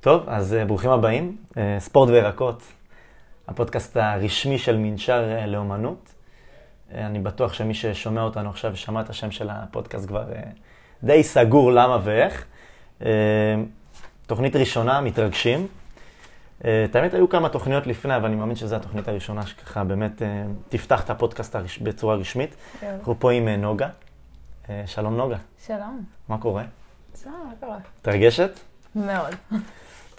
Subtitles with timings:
[0.00, 1.36] טוב, אז uh, ברוכים הבאים.
[1.48, 2.62] Uh, ספורט וירקות,
[3.48, 6.14] הפודקאסט הרשמי של מנשר uh, לאומנות.
[6.94, 10.24] אני בטוח שמי ששומע אותנו עכשיו ושמע את השם של הפודקאסט כבר
[11.02, 12.44] די סגור למה ואיך.
[14.26, 15.66] תוכנית ראשונה, מתרגשים.
[16.58, 20.22] את האמת, היו כמה תוכניות לפני, אבל אני מאמין שזו התוכנית הראשונה שככה באמת
[20.68, 21.56] תפתח את הפודקאסט.
[21.82, 22.56] בצורה רשמית.
[22.80, 22.94] כן.
[22.98, 23.88] אנחנו פה עם נוגה.
[24.86, 25.36] שלום נוגה,
[25.66, 26.04] שלום.
[26.28, 26.64] מה קורה?
[27.14, 27.78] בסדר, מה קורה?
[28.00, 28.60] מתרגשת?
[28.94, 29.34] מאוד.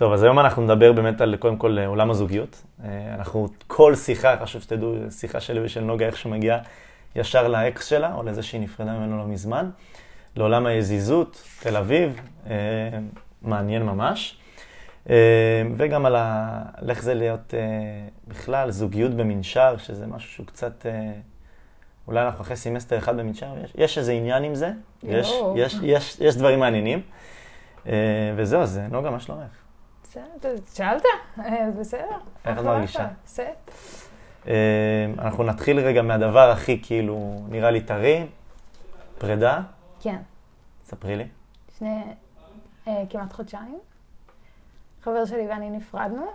[0.01, 2.63] טוב, אז היום אנחנו נדבר באמת על קודם כל עולם הזוגיות.
[2.83, 6.59] אה, אנחנו, כל שיחה, חשוב שתדעו, שיחה שלי ושל נוגה, איך שמגיעה
[7.15, 9.69] ישר לאקס שלה, או לזה שהיא נפרדה ממנו לא מזמן,
[10.35, 12.53] לעולם היזיזות, תל אביב, אה,
[13.41, 14.37] מעניין ממש.
[15.09, 15.15] אה,
[15.77, 16.61] וגם על, ה...
[16.73, 17.53] על איך זה להיות
[18.27, 20.85] בכלל, זוגיות במנשר, שזה משהו שהוא קצת...
[22.07, 24.71] אולי אנחנו אחרי סמסטר אחד במנשר, יש, יש איזה עניין עם זה,
[25.03, 27.01] יש, יש, יש, יש דברים מעניינים.
[28.35, 29.60] וזהו, אז נוגה, מה שלומך?
[30.11, 31.03] בסדר, שאלת,
[31.79, 32.17] בסדר.
[32.45, 33.07] איך את מרגישה?
[33.25, 33.51] בסדר.
[35.19, 38.25] אנחנו נתחיל רגע מהדבר הכי כאילו, נראה לי טרי,
[39.17, 39.61] פרידה.
[39.99, 40.17] כן.
[40.85, 41.27] ספרי לי.
[41.69, 42.03] לפני
[42.87, 43.79] אה, כמעט חודשיים,
[45.01, 46.25] חבר שלי ואני נפרדנו,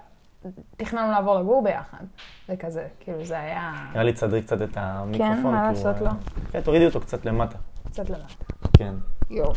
[0.77, 2.05] תכננו לעבור לגור ביחד,
[2.49, 3.89] וכזה, כאילו זה היה...
[3.93, 5.37] נראה לי תסדרי קצת את המיקרופון.
[5.37, 6.11] כן, מה לעשות לו?
[6.53, 7.59] כן, תורידי אותו קצת למטה.
[7.87, 8.45] קצת למטה.
[8.79, 8.95] כן.
[9.31, 9.53] יואו.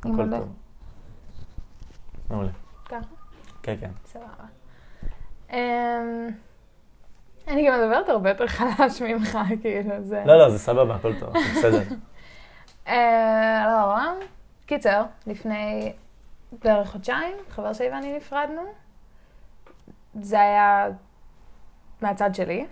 [0.00, 0.48] הכל טוב.
[2.30, 2.50] מעולה.
[3.68, 3.90] כן, כן.
[4.04, 4.44] סבבה.
[5.52, 6.28] אמ,
[7.48, 10.22] אני גם מדברת הרבה יותר חלש ממך, כאילו, זה...
[10.26, 11.82] לא, לא, זה סבבה, הכל טוב, בסדר.
[12.86, 14.24] אה, לא, לא.
[14.66, 15.92] קיצר, לפני
[16.64, 18.62] בערך חודשיים, חבר שלי ואני נפרדנו.
[20.20, 20.88] זה היה
[22.02, 22.66] מהצד שלי.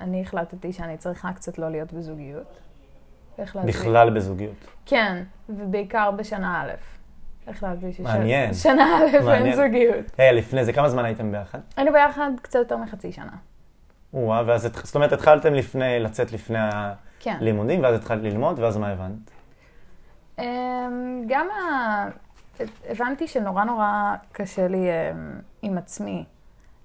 [0.00, 2.60] אני החלטתי שאני צריכה קצת לא להיות בזוגיות.
[3.38, 4.54] בכלל בזוגיות.
[4.86, 6.93] כן, ובעיקר בשנה א'.
[7.46, 8.54] החלטתי שש- מעניין.
[8.54, 9.54] שנה א' אין.
[9.56, 10.04] זוגיות.
[10.18, 11.58] היי, לפני זה, כמה זמן הייתם ביחד?
[11.76, 13.32] היינו ביחד קצת יותר מחצי שנה.
[14.14, 16.58] או-אה, ואז, זאת אומרת, התחלתם לפני, לצאת לפני
[17.20, 17.36] כן.
[17.40, 19.30] הלימודים, ואז התחלת ללמוד, ואז מה הבנת?
[20.38, 20.44] אמ,
[21.28, 22.08] גם ה...
[22.88, 25.32] הבנתי שנורא נורא קשה לי אמ,
[25.62, 26.24] עם עצמי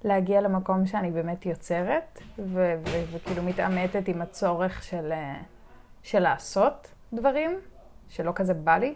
[0.04, 2.44] להגיע למקום שאני באמת יוצרת, ו-
[2.86, 5.36] ו- וכאילו מתעמתת עם הצורך של, אה,
[6.04, 7.60] של לעשות דברים,
[8.10, 8.94] שלא כזה בא לי.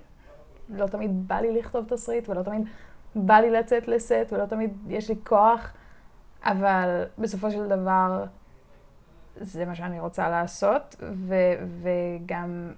[0.69, 2.61] לא תמיד בא לי לכתוב תסריט, ולא תמיד
[3.15, 5.73] בא לי לצאת לסט, ולא תמיד יש לי כוח,
[6.43, 8.25] אבל בסופו של דבר
[9.35, 12.71] זה מה שאני רוצה לעשות, ו- וגם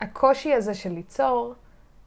[0.00, 1.54] הקושי הזה של ליצור,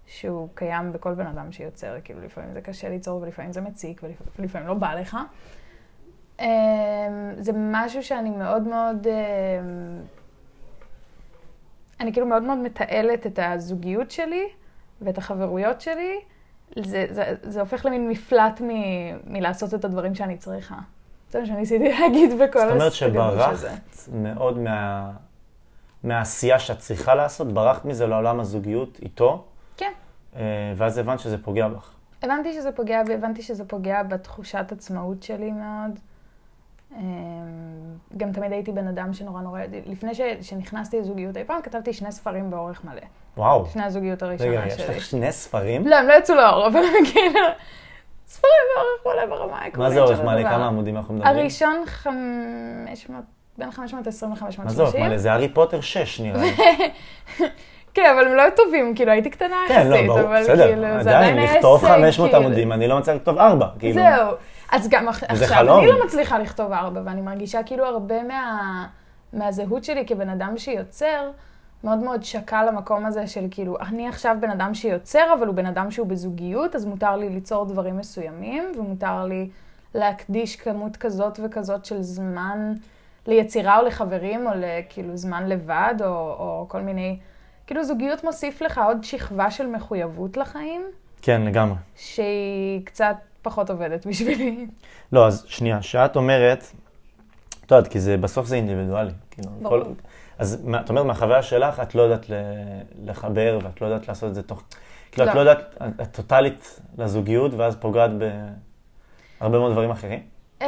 [0.05, 4.39] שהוא קיים בכל בן אדם שיוצר, כאילו לפעמים זה קשה ליצור ולפעמים זה מציק ולפ-
[4.39, 5.17] ולפעמים לא בא לך.
[6.39, 6.45] אמ,
[7.37, 10.01] זה משהו שאני מאוד מאוד, אמ,
[11.99, 14.47] אני כאילו מאוד מאוד מתעלת את הזוגיות שלי
[15.01, 16.19] ואת החברויות שלי.
[16.85, 18.69] זה, זה, זה הופך למין מפלט מ,
[19.33, 20.75] מלעשות את הדברים שאני צריכה.
[21.31, 23.69] זה מה שניסיתי להגיד בכל זאת אומרת הסגנון שזה.
[23.69, 25.11] שברחת מאוד מה...
[26.03, 29.45] מהעשייה שאת צריכה לעשות, ברחת מזה לעולם הזוגיות איתו,
[29.77, 29.91] כן.
[30.35, 30.41] אה,
[30.75, 31.93] ואז הבנת שזה פוגע בך.
[32.23, 35.99] הבנתי שזה פוגע בי, הבנתי שזה פוגע בתחושת עצמאות שלי מאוד.
[36.97, 36.99] אמ,
[38.17, 39.59] גם תמיד הייתי בן אדם שנורא נורא...
[39.85, 43.01] לפני ש, שנכנסתי לזוגיות אי פעם, כתבתי שני ספרים באורך מלא.
[43.37, 43.63] וואו.
[43.63, 44.95] לפני הזוגיות הראשונה רגע, יש שלי.
[44.95, 45.87] לך שני ספרים?
[45.87, 46.79] לא, הם לא יצאו לאור, אבל
[47.13, 47.39] כאילו...
[48.27, 50.49] ספרים באורך מלא ברמה העקרונית מה זה אורך מלא?
[50.49, 51.37] כמה עמודים אנחנו מדברים?
[51.37, 53.23] הראשון 500,
[53.57, 54.63] בין 520 ל-530.
[54.63, 55.17] מה זה אורך מלא?
[55.17, 56.51] זה הארי פוטר 6 נראה לי.
[57.93, 60.67] כן, אבל הם לא טובים, כאילו הייתי קטנה כן, יחסית, לא, ברור, אבל בסדר.
[60.67, 62.45] כאילו, זה עדיין, עדיין היה לכתוב הישג, 500 כאילו.
[62.45, 63.67] עמודים, אני לא מצליח לכתוב 4.
[63.79, 63.93] כאילו.
[63.93, 64.27] זהו.
[64.71, 65.79] אז גם עכשיו, חלום.
[65.79, 68.87] אני לא מצליחה לכתוב ארבע, ואני מרגישה כאילו הרבה מה,
[69.33, 71.31] מהזהות שלי כבן אדם שיוצר,
[71.83, 75.65] מאוד מאוד שקע למקום הזה של כאילו, אני עכשיו בן אדם שיוצר, אבל הוא בן
[75.65, 79.49] אדם שהוא בזוגיות, אז מותר לי ליצור דברים מסוימים, ומותר לי
[79.95, 82.73] להקדיש כמות כזאת וכזאת של זמן
[83.27, 84.51] ליצירה או לחברים, או
[84.89, 86.07] כאילו זמן לבד, או,
[86.39, 87.19] או כל מיני...
[87.67, 90.81] כאילו זוגיות מוסיף לך עוד שכבה של מחויבות לחיים,
[91.21, 91.75] כן, לגמרי.
[91.95, 94.67] שהיא קצת פחות עובדת בשבילי.
[95.11, 96.63] לא, אז שנייה, שאת אומרת,
[97.65, 99.11] את יודעת, כי זה, בסוף זה אינדיבידואלי.
[99.31, 99.69] כאילו, ברור.
[99.83, 99.91] כל,
[100.37, 102.33] אז מה- את אומרת, מהחוויה שלך, את לא יודעת ל-
[103.05, 104.63] לחבר, ואת לא יודעת לעשות את זה תוך...
[105.11, 105.43] כאילו, את לא.
[105.43, 108.11] לא יודעת, את טוטאלית לזוגיות, ואז פוגעת
[109.39, 110.19] בהרבה מאוד דברים אחרים.
[110.59, 110.63] Um,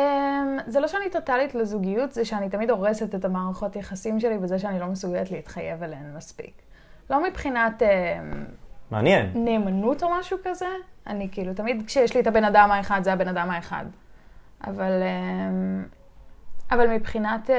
[0.68, 4.80] זה לא שאני טוטאלית לזוגיות, זה שאני תמיד הורסת את המערכות יחסים שלי בזה שאני
[4.80, 6.62] לא מסוגלת להתחייב אליהן מספיק.
[7.10, 7.86] לא מבחינת um,
[8.92, 9.32] מעניין.
[9.36, 10.68] נאמנות או משהו כזה,
[11.08, 13.86] אני כאילו, תמיד כשיש לי את הבן אדם האחד, זה הבן אדם האחד.
[14.68, 17.54] אבל, um, אבל מבחינת, um,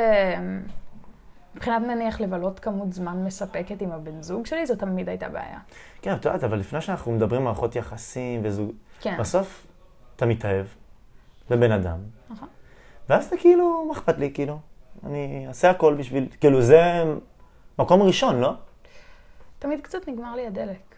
[1.55, 5.58] מבחינת נניח לבלות כמות זמן מספקת עם הבן זוג שלי, זו תמיד הייתה בעיה.
[6.02, 8.73] כן, את יודעת, אבל לפני שאנחנו מדברים על מערכות יחסים וזוג...
[9.00, 9.17] כן.
[9.19, 9.67] בסוף,
[10.17, 10.67] אתה מתאהב
[11.50, 11.99] בבן אדם,
[12.31, 12.49] נכון.
[13.08, 14.58] ואז אתה כאילו, מה אכפת לי, כאילו?
[15.06, 17.05] אני אעשה הכל בשביל, כאילו זה
[17.78, 18.52] מקום ראשון, לא?
[19.58, 20.91] תמיד קצת נגמר לי הדלק.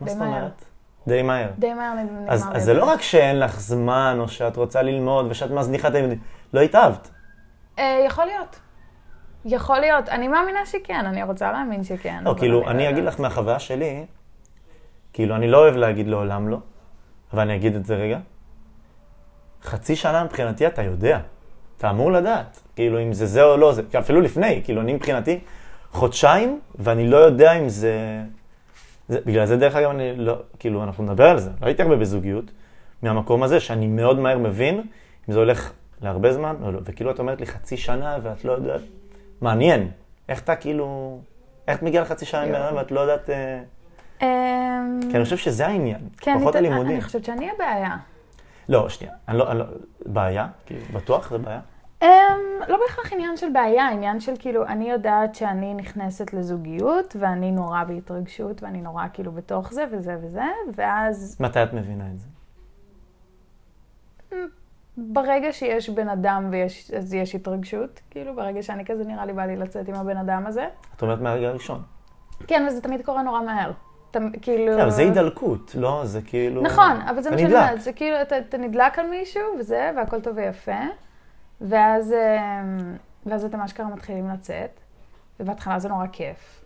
[0.00, 0.28] מה זאת מהר.
[0.28, 0.64] אומרת?
[1.06, 1.48] די מהר.
[1.58, 2.48] די מהר נגמר אז.
[2.54, 6.18] אז זה לא רק שאין לך זמן, או שאת רוצה ללמוד, ושאת מזניחה את הילדים,
[6.52, 7.10] לא התאהבת.
[7.78, 8.60] אה, יכול להיות.
[9.44, 10.08] יכול להיות.
[10.08, 12.20] אני מאמינה שכן, אני רוצה להאמין שכן.
[12.24, 13.14] לא, כאילו, לא אני אגיד יודעת.
[13.14, 14.04] לך מהחוויה שלי,
[15.12, 16.58] כאילו, אני לא אוהב להגיד לעולם לא,
[17.32, 18.18] אבל אני אגיד את זה רגע.
[19.62, 21.20] חצי שנה מבחינתי אתה יודע.
[21.78, 22.60] אתה אמור לדעת.
[22.76, 23.82] כאילו, אם זה זה או לא זה.
[23.98, 25.40] אפילו לפני, כאילו, אני מבחינתי
[25.92, 28.20] חודשיים, ואני לא יודע אם זה...
[29.08, 30.34] זה בגלל זה, דרך אגב, אני לא...
[30.58, 31.50] כאילו, אנחנו נדבר על זה.
[31.60, 32.44] לא הייתי הרבה בזוגיות,
[33.02, 34.74] מהמקום הזה, שאני מאוד מהר מבין
[35.28, 36.80] אם זה הולך להרבה זמן או לא.
[36.84, 38.80] וכאילו, את אומרת לי חצי שנה, ואת לא יודעת...
[39.40, 39.88] מעניין.
[40.28, 41.18] איך אתה כאילו...
[41.68, 43.30] איך את מגיעה לחצי שנה אדם ואת לא יודעת...
[43.30, 43.60] אה,
[44.22, 46.92] אמ, כי אני חושב שזה העניין, כן, פחות הלימודים.
[46.92, 47.96] אני חושבת שאני הבעיה.
[48.68, 49.64] לא, שנייה, לא, לא,
[50.06, 50.46] בעיה?
[50.66, 51.60] כאילו, בטוח זה בעיה?
[52.02, 52.06] Um,
[52.68, 57.84] לא בהכרח עניין של בעיה, עניין של כאילו, אני יודעת שאני נכנסת לזוגיות, ואני נורא
[57.84, 62.26] בהתרגשות, ואני נורא כאילו בתוך זה וזה וזה, ואז מתי את מבינה את זה?
[64.96, 69.46] ברגע שיש בן אדם ויש, אז יש התרגשות, כאילו, ברגע שאני כזה נראה לי בא
[69.46, 70.68] לי לצאת עם הבן אדם הזה.
[70.96, 71.82] את אומרת מהרגע הראשון.
[72.46, 73.72] כן, וזה תמיד קורה נורא מהר.
[74.10, 74.72] אתה, כאילו...
[74.72, 76.00] כן, אבל זה הידלקות, לא?
[76.04, 76.62] זה כאילו...
[76.62, 77.54] נכון, אבל זה מה שאני.
[77.54, 80.80] אומרת, זה כאילו, אתה, אתה נדלק על מישהו וזה, והכל טוב ויפה,
[81.60, 82.96] ואז, אמ,
[83.26, 84.80] ואז אתם אשכרה מתחילים לצאת,
[85.40, 86.64] ובהתחלה זה נורא כיף,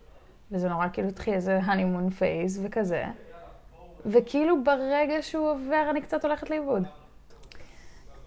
[0.51, 3.03] וזה נורא כאילו התחיל איזה הנימון פייס וכזה,
[4.05, 6.83] וכאילו ברגע שהוא עובר אני קצת הולכת לאיבוד.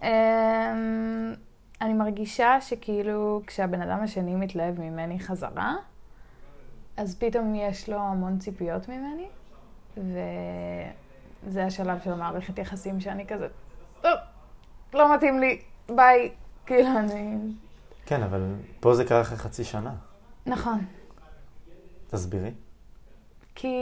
[0.03, 1.35] אמ,
[1.81, 5.75] אני מרגישה שכאילו כשהבן אדם השני מתלהב ממני חזרה,
[6.97, 9.27] אז פתאום יש לו המון ציפיות ממני,
[11.47, 13.49] וזה השלב של המערכת יחסים שאני כזה,
[14.01, 14.13] "טוב,
[14.95, 16.31] לא מתאים לי, ביי.
[16.67, 17.37] כאילו, אני...
[18.07, 19.95] כן, אבל פה זה קרה אחרי חצי שנה.
[20.47, 20.85] נכון.
[22.11, 22.51] תסבירי.
[23.55, 23.77] כי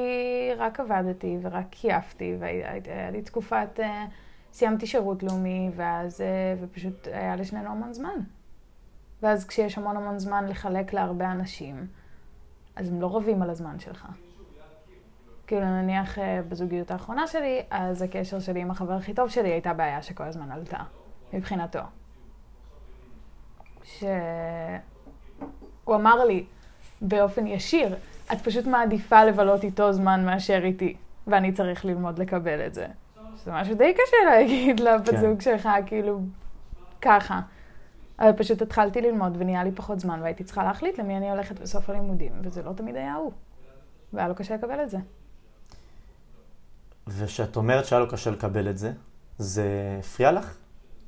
[0.57, 3.81] רק עבדתי ורק קייפתי, והיה לי תקופת...
[3.83, 4.05] אה,
[4.53, 6.21] סיימתי שירות לאומי, ואז...
[6.21, 8.21] אה, ופשוט היה לשנינו המון זמן.
[9.23, 11.87] ואז כשיש המון המון זמן לחלק להרבה אנשים,
[12.77, 14.07] אז הם לא רבים על הזמן שלך.
[15.47, 19.73] כאילו, נניח אה, בזוגיות האחרונה שלי, אז הקשר שלי עם החבר הכי טוב שלי הייתה
[19.75, 20.79] בעיה שכל הזמן עלתה,
[21.33, 21.81] מבחינתו.
[23.85, 24.09] שהוא
[25.89, 26.45] אמר לי
[27.01, 27.97] באופן ישיר,
[28.33, 30.97] את פשוט מעדיפה לבלות איתו זמן מאשר איתי,
[31.27, 32.87] ואני צריך ללמוד לקבל את זה.
[33.45, 35.21] זה משהו די קשה להגיד לבת כן.
[35.21, 36.21] זוג שלך, כאילו,
[37.03, 37.41] ככה.
[38.19, 41.91] אבל פשוט התחלתי ללמוד ונהיה לי פחות זמן, והייתי צריכה להחליט למי אני הולכת בסוף
[41.91, 43.33] הלימודים, וזה לא תמיד היה הוא.
[44.13, 44.99] והיה לו קשה לקבל את זה.
[47.07, 48.93] וכשאת אומרת שהיה לו קשה לקבל את זה,
[49.39, 50.57] זה הפריע לך?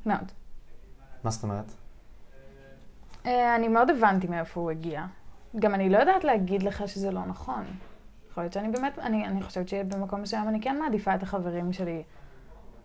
[0.06, 0.32] מאוד.
[1.24, 1.72] מה זאת אומרת?
[3.26, 5.04] אה, אני מאוד הבנתי מאיפה הוא הגיע.
[5.58, 7.64] גם אני לא יודעת להגיד לך שזה לא נכון.
[8.30, 12.02] יכול להיות שאני באמת, אני, אני חושבת שבמקום מסוים אני כן מעדיפה את החברים שלי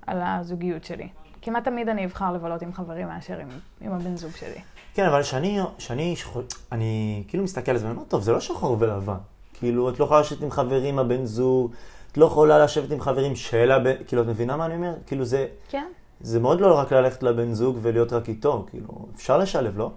[0.07, 1.09] על הזוגיות שלי.
[1.41, 3.47] כמעט תמיד אני אבחר לבלות עם חברים מאשר עם,
[3.81, 4.61] עם הבן זוג שלי.
[4.93, 6.41] כן, אבל שאני, שאני, שחו-
[6.71, 9.17] אני כאילו מסתכל על זה ואני אומר, טוב, זה לא שחור ולבן.
[9.53, 11.71] כאילו, את לא יכולה לשבת עם חברים, הבן זוג,
[12.11, 14.93] את לא יכולה לשבת עם חברים של הבן, כאילו, את מבינה מה אני אומר?
[15.07, 15.85] כאילו, זה, כן?
[16.21, 19.91] זה מאוד לא רק ללכת לבן זוג ולהיות רק איתו, כאילו, אפשר לשלב, לא?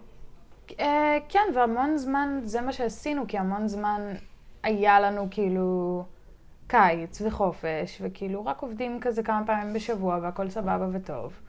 [0.80, 4.00] אה, כן, והמון זמן, זה מה שעשינו, כי המון זמן
[4.62, 6.04] היה לנו כאילו
[6.66, 11.40] קיץ וחופש, וכאילו רק עובדים כזה כמה פעמים בשבוע והכל סבבה וטוב.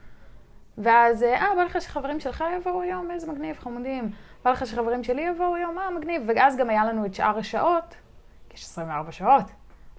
[0.78, 4.10] ואז, אה, בא לך שחברים שלך יבואו היום, איזה מגניב, חמודים.
[4.44, 6.22] בא לך שחברים שלי יבואו היום, אה, מגניב.
[6.26, 7.94] ואז גם היה לנו את שאר השעות,
[8.54, 9.44] יש 24 שעות,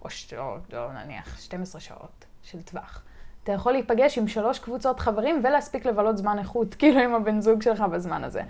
[0.02, 0.34] או, ש...
[0.34, 3.04] או, או נניח 12 שעות של טווח.
[3.44, 7.62] אתה יכול להיפגש עם שלוש קבוצות חברים ולהספיק לבלות זמן איכות, כאילו עם הבן זוג
[7.62, 8.42] שלך בזמן הזה.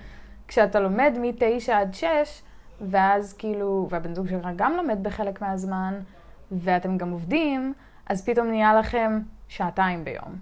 [0.48, 2.08] כשאתה לומד מ-9 עד 6,
[2.82, 6.00] ואז כאילו, והבן זוג שלך גם לומד בחלק מהזמן,
[6.52, 7.74] ואתם גם עובדים,
[8.10, 10.36] אז פתאום נהיה לכם שעתיים ביום.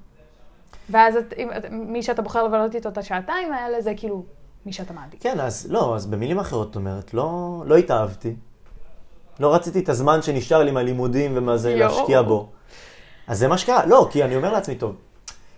[0.89, 4.23] ואז את, אם, את, מי שאתה בוחר לבלות איתו את השעתיים האלה, זה כאילו
[4.65, 5.23] מי שאתה מעדיף.
[5.23, 8.35] כן, אז לא, אז במילים אחרות את אומרת, לא, לא התאהבתי.
[9.39, 11.75] לא רציתי את הזמן שנשאר לי מהלימודים ומה זה.
[11.75, 12.49] להשקיע בו.
[13.27, 13.85] אז זה מה שקרה.
[13.85, 14.95] לא, כי אני אומר לעצמי, טוב,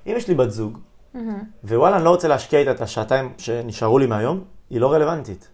[0.08, 0.80] אם יש לי בת זוג,
[1.64, 5.50] ווואלה, אני לא רוצה להשקיע איתה את השעתיים שנשארו לי מהיום, היא לא רלוונטית.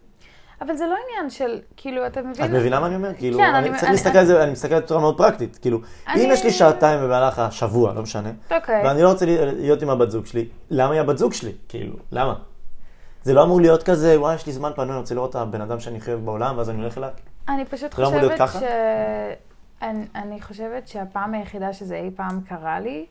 [0.62, 2.46] אבל זה לא עניין של, כאילו, אתה מבין?
[2.46, 3.14] את מבינה מה אני אומר?
[3.18, 5.58] כאילו, כן, אני אני- צריך אני- להסתכל על זה, אני מסתכל בצורה מאוד פרקטית.
[5.62, 8.86] כאילו, אם אני- יש לי שעתיים במהלך השבוע, לא משנה, אוקיי.
[8.86, 11.52] ואני לא רוצה להיות עם הבת זוג שלי, למה היא הבת זוג שלי?
[11.70, 12.34] כאילו, למה?
[13.24, 15.62] זה לא אמור להיות כזה, וואי, יש לי זמן פנוי, אני רוצה לראות את הבן
[15.62, 17.10] אדם שאני חייב בעולם, ואז אני הולך אליו.
[17.50, 18.40] אני פשוט לא חושבת?
[18.60, 18.64] ש...
[19.82, 23.06] אני, אני חושבת שהפעם היחידה שזה אי פעם קרה לי,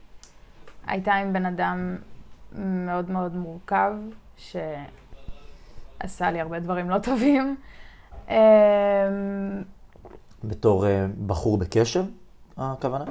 [0.87, 1.95] הייתה עם בן אדם
[2.55, 3.93] מאוד מאוד מורכב,
[4.37, 4.61] שעשה
[6.31, 7.55] לי הרבה דברים לא טובים.
[8.29, 8.35] אמ,
[10.43, 12.03] בתור אה, בחור בקשר,
[12.57, 13.05] הכוונה?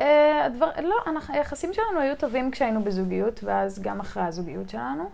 [0.00, 5.10] אה, הדבר, לא, אנחנו, היחסים שלנו היו טובים כשהיינו בזוגיות, ואז גם אחרי הזוגיות שלנו.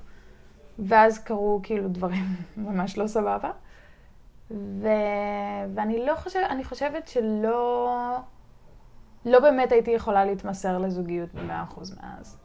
[0.78, 2.24] ואז קרו כאילו דברים
[2.56, 3.50] ממש לא סבבה.
[4.50, 4.88] ו...
[5.74, 7.90] ואני לא חושבת, אני חושבת שלא,
[9.24, 12.38] לא באמת הייתי יכולה להתמסר לזוגיות במאה אחוז מאז.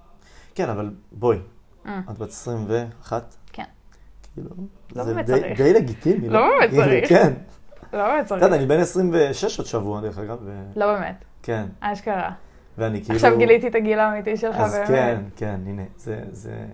[0.55, 1.37] כן, אבל בואי,
[1.85, 1.89] Mm.
[2.11, 3.35] את בת 21?
[3.53, 3.63] כן.
[4.33, 4.49] כאילו,
[4.95, 5.61] לא זה באמת די, צריך.
[5.61, 6.29] די לגיטימי.
[6.29, 7.09] לא באמת כאילו, צריך.
[7.09, 7.33] כן.
[7.93, 8.41] לא באמת את צריך.
[8.43, 10.37] יודעת, אני בן 26 עוד שבוע, דרך אגב.
[10.43, 10.63] ו...
[10.75, 12.31] לא באמת, כן, אשכרה.
[12.77, 13.15] ואני כאילו...
[13.15, 14.87] עכשיו גיליתי את הגיל האמיתי שלך, אז באמת.
[14.87, 16.65] כן, כן, הנה, זה, זה,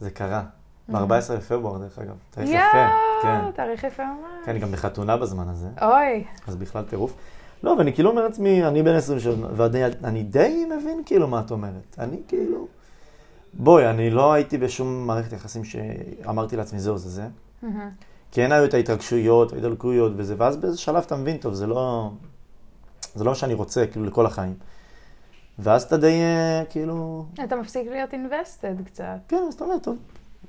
[0.00, 0.42] זה קרה.
[0.88, 2.14] ב-14 בפברואר, דרך אגב.
[2.30, 2.88] תאריך יפה.
[3.22, 3.40] כן.
[3.48, 3.52] Mm.
[3.56, 4.44] תאריך יפה ממש.
[4.44, 7.14] כן, אני גם בחתונה בזמן הזה, אוי, אז בכלל טירוף.
[7.62, 11.50] לא, ואני כאילו אומר לעצמי, אני בן 27, ואני אני די מבין כאילו מה את
[11.50, 11.96] אומרת.
[11.98, 12.68] אני כאילו...
[13.54, 17.28] בואי, אני לא הייתי בשום מערכת יחסים שאמרתי לעצמי, זהו, זה זה.
[17.62, 17.90] מהמם.
[18.32, 22.10] כן היו את ההתרגשויות, ההתדלקויות וזה, ואז באיזה שלב אתה מבין, טוב, זה לא...
[23.14, 24.54] זה לא מה שאני רוצה, כאילו, לכל החיים.
[25.58, 27.24] ואז אתה די, אה, כאילו...
[27.44, 29.18] אתה מפסיק להיות invested קצת.
[29.28, 29.96] כן, אז אתה אומר, טוב,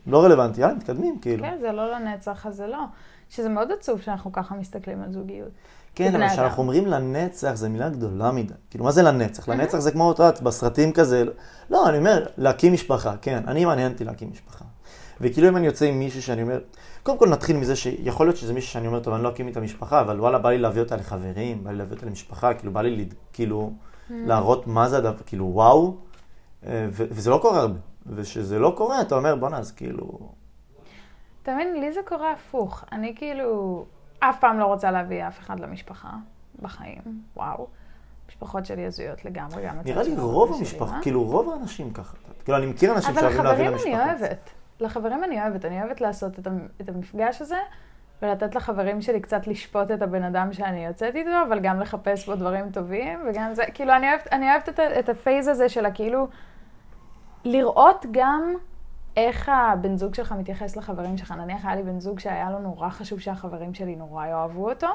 [0.07, 1.43] לא רלוונטי, יאללה, מתקדמים, כאילו.
[1.43, 2.83] כן, זה לא לנצח, אז זה לא.
[3.29, 5.49] שזה מאוד עצוב שאנחנו ככה מסתכלים על זוגיות.
[5.95, 6.29] כן, אבל.
[6.29, 8.53] כשאנחנו אומרים לנצח, זו מילה גדולה מדי.
[8.69, 9.49] כאילו, מה זה לנצח?
[9.49, 11.23] לנצח זה כמו, את יודעת, בסרטים כזה,
[11.69, 14.65] לא, אני אומר, להקים משפחה, כן, אני מעניין אותי להקים משפחה.
[15.21, 16.59] וכאילו אם אני יוצא עם מישהו שאני אומר,
[17.03, 19.59] קודם כל נתחיל מזה שיכול להיות שזה מישהו שאני אומר, טוב, אני לא אקים איתה
[19.59, 22.81] משפחה, אבל וואלה, בא לי להביא אותה לחברים, בא לי להביא אותה למשפחה, כאילו, בא
[22.81, 23.73] לי, כאילו,
[24.09, 25.97] להראות מה זה הדבר, כאילו, וואו,
[26.67, 27.79] אה, וזה לא קורה הרבה.
[28.05, 30.29] וכשזה לא קורה, אתה אומר, בואנה, אז כאילו...
[31.43, 32.83] אתה מבין, לי זה קורה הפוך.
[32.91, 33.85] אני כאילו
[34.19, 36.09] אף פעם לא רוצה להביא אף אחד למשפחה
[36.61, 37.01] בחיים.
[37.35, 37.67] וואו.
[38.29, 41.01] משפחות שלי הזויות לגמרי, גם נראה לי רוב המשפחה, מה?
[41.01, 42.17] כאילו, רוב האנשים ככה.
[42.43, 44.03] כאילו, אני מכיר אנשים אבל שאוהבים להביא לחברים למשפחה.
[44.03, 44.49] אני אוהבת.
[44.79, 45.65] לחברים אני אוהבת.
[45.65, 47.57] אני אוהבת לעשות את המ- את המפגש הזה,
[48.21, 52.35] ולתת לחברים שלי קצת לשפוט את הבן אדם שאני יוצאת איתו, אבל גם לחפש בו
[52.35, 56.27] דברים טובים, וגם זה, כאילו, אני אוהבת, אני אוהבת את, את הפייז הזה של הכאילו,
[57.45, 58.53] לראות גם
[59.27, 61.31] איך הבן זוג שלך מתייחס לחברים שלך.
[61.31, 64.87] נניח היה לי בן זוג שהיה לו נורא חשוב שהחברים שלי נורא יאהבו אותו.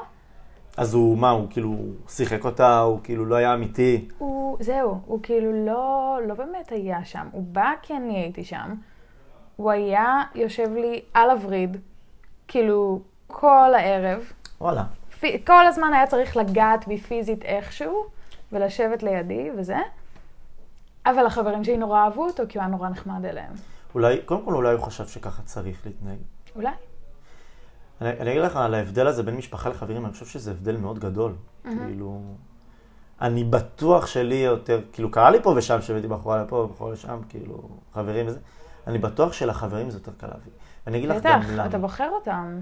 [0.77, 1.75] אז הוא, מה, הוא כאילו
[2.09, 4.07] שיחק אותה, הוא כאילו לא היה אמיתי.
[4.17, 7.27] הוא, זהו, הוא כאילו לא, לא באמת היה שם.
[7.31, 8.75] הוא בא כי אני הייתי שם.
[9.55, 11.77] הוא היה יושב לי על הווריד,
[12.47, 14.31] כאילו, כל הערב.
[14.61, 14.83] וואלה.
[15.19, 18.05] פי- כל הזמן היה צריך לגעת בי פיזית איכשהו,
[18.51, 19.77] ולשבת לידי וזה.
[21.05, 23.51] אבל החברים שלי נורא אהבו אותו, כי הוא היה נורא נחמד אליהם.
[23.95, 26.17] אולי, קודם כל אולי הוא חשב שככה צריך להתנהג.
[26.55, 26.69] אולי?
[28.01, 30.99] אני, אני אגיד לך על ההבדל הזה בין משפחה לחברים, אני חושב שזה הבדל מאוד
[30.99, 31.33] גדול.
[31.63, 32.21] כאילו,
[33.21, 37.69] אני בטוח שלי יותר, כאילו קרה לי פה ושם שהבאתי בחורה לפה, בחורה לשם, כאילו,
[37.93, 38.39] חברים וזה.
[38.87, 40.51] אני בטוח שלחברים זה יותר קל להביא.
[40.85, 41.65] ואני אגיד לך גם בטח, למה.
[41.65, 42.59] אתה בוחר אותם.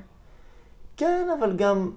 [0.97, 1.91] כן, אבל גם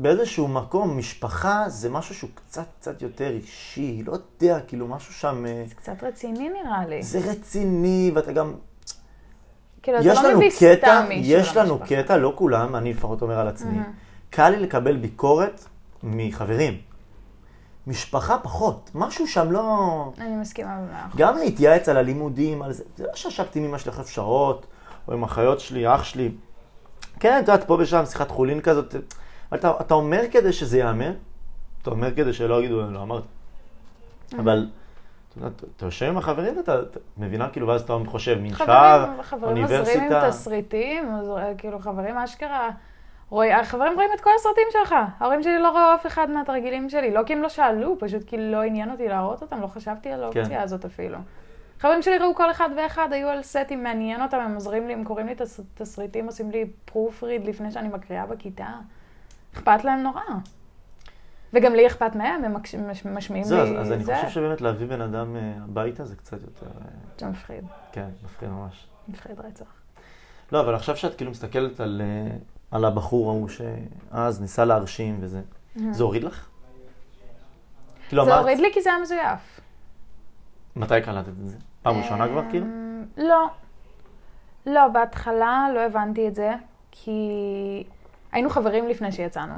[0.00, 5.46] באיזשהו מקום, משפחה זה משהו שהוא קצת קצת יותר אישי, לא יודע, כאילו משהו שם,
[5.46, 7.02] אה, זה קצת רציני נראה לי.
[7.02, 8.54] זה רציני, ואתה גם,
[9.82, 12.02] כאילו, יש אתה לא מביא סתם מישהו יש לנו למשפחה.
[12.02, 13.92] קטע, לא כולם, אני לפחות אומר על עצמי, מהמם.
[14.30, 15.64] קל לי לקבל ביקורת
[16.02, 16.80] מחברים.
[17.86, 20.12] משפחה פחות, משהו שם לא...
[20.18, 21.20] אני מסכימה במאה אחוז.
[21.20, 24.66] גם להתייעץ על הלימודים, על זה, זה לא שישבתי עם אמא שלי אחרי שעות,
[25.08, 26.30] או עם אחיות שלי, אח שלי.
[27.20, 28.94] כן, את יודעת, פה ושם שיחת חולין כזאת,
[29.54, 31.12] אתה, אתה אומר כדי שזה ייאמר,
[31.82, 33.26] אתה אומר כדי שלא יגידו, לא אמרתי.
[34.38, 34.68] אבל,
[35.38, 39.62] אתה אתה- יושב עם החברים ואתה אתה מבינה, כאילו, ואז אתה חושב, מנשר, חברים, חברים
[39.62, 40.28] עוזרים עם.
[40.28, 41.12] תסריטים,
[41.58, 42.70] כאילו חברים אשכרה.
[43.30, 44.94] רואי, החברים רואים את כל הסרטים שלך.
[45.20, 47.10] ההורים שלי לא ראו אף אחד מהתרגילים שלי.
[47.10, 50.22] לא כי הם לא שאלו, פשוט כי לא עניין אותי להראות אותם, לא חשבתי על
[50.22, 50.60] האופציה כן.
[50.60, 51.18] הזאת אפילו.
[51.80, 55.04] חברים שלי ראו כל אחד ואחד, היו על סטים, מעניין אותם, הם עוזרים לי, הם
[55.04, 58.68] קוראים לי תס, תסריטים, עושים לי פרוף ריד לפני שאני מקריאה בכיתה.
[59.54, 60.20] אכפת להם נורא.
[61.52, 62.54] וגם לי אכפת מהם, הם
[62.90, 64.16] מש- משמיעים זהו, אז, לי אז אני זה.
[64.16, 66.86] חושב שבאמת להביא בן אדם אה, הביתה זה קצת יותר, אה,
[67.18, 68.86] זה מפחיד, כן, מפחיד ממש.
[69.08, 69.64] מפחיד רצח.
[70.52, 72.36] לא, אבל עכשיו שאת כאילו מסתכלת על, אה,
[72.70, 75.40] על הבחור ההוא שאז ניסה להרשים וזה,
[75.90, 76.48] זה הוריד לך?
[78.08, 79.60] כאילו זה אמרת, הוריד לי כי זה היה מזויף.
[80.76, 81.56] מתי קלטת את זה?
[81.82, 82.66] פעם ראשונה כבר כאילו?
[82.66, 83.46] אמ, לא.
[84.66, 86.54] לא, בהתחלה לא הבנתי את זה,
[86.90, 87.20] כי
[88.32, 89.54] היינו חברים לפני שיצאנו.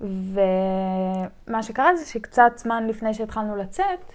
[0.00, 4.12] ומה שקרה זה שקצת זמן לפני שהתחלנו לצאת,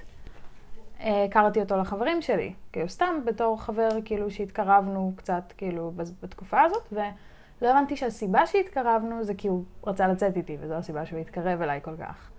[1.00, 2.53] אה, הכרתי אותו לחברים שלי.
[2.71, 5.91] כאילו סתם בתור חבר, כאילו שהתקרבנו קצת, כאילו,
[6.24, 11.19] בתקופה הזאת, ולא הבנתי שהסיבה שהתקרבנו זה כי הוא רצה לצאת איתי, וזו הסיבה שהוא
[11.19, 12.29] התקרב אליי כל כך.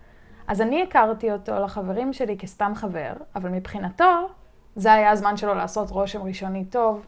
[0.47, 4.29] אז אני הכרתי אותו לחברים שלי כסתם חבר, אבל מבחינתו
[4.77, 7.07] זה היה הזמן שלו לעשות רושם ראשוני טוב,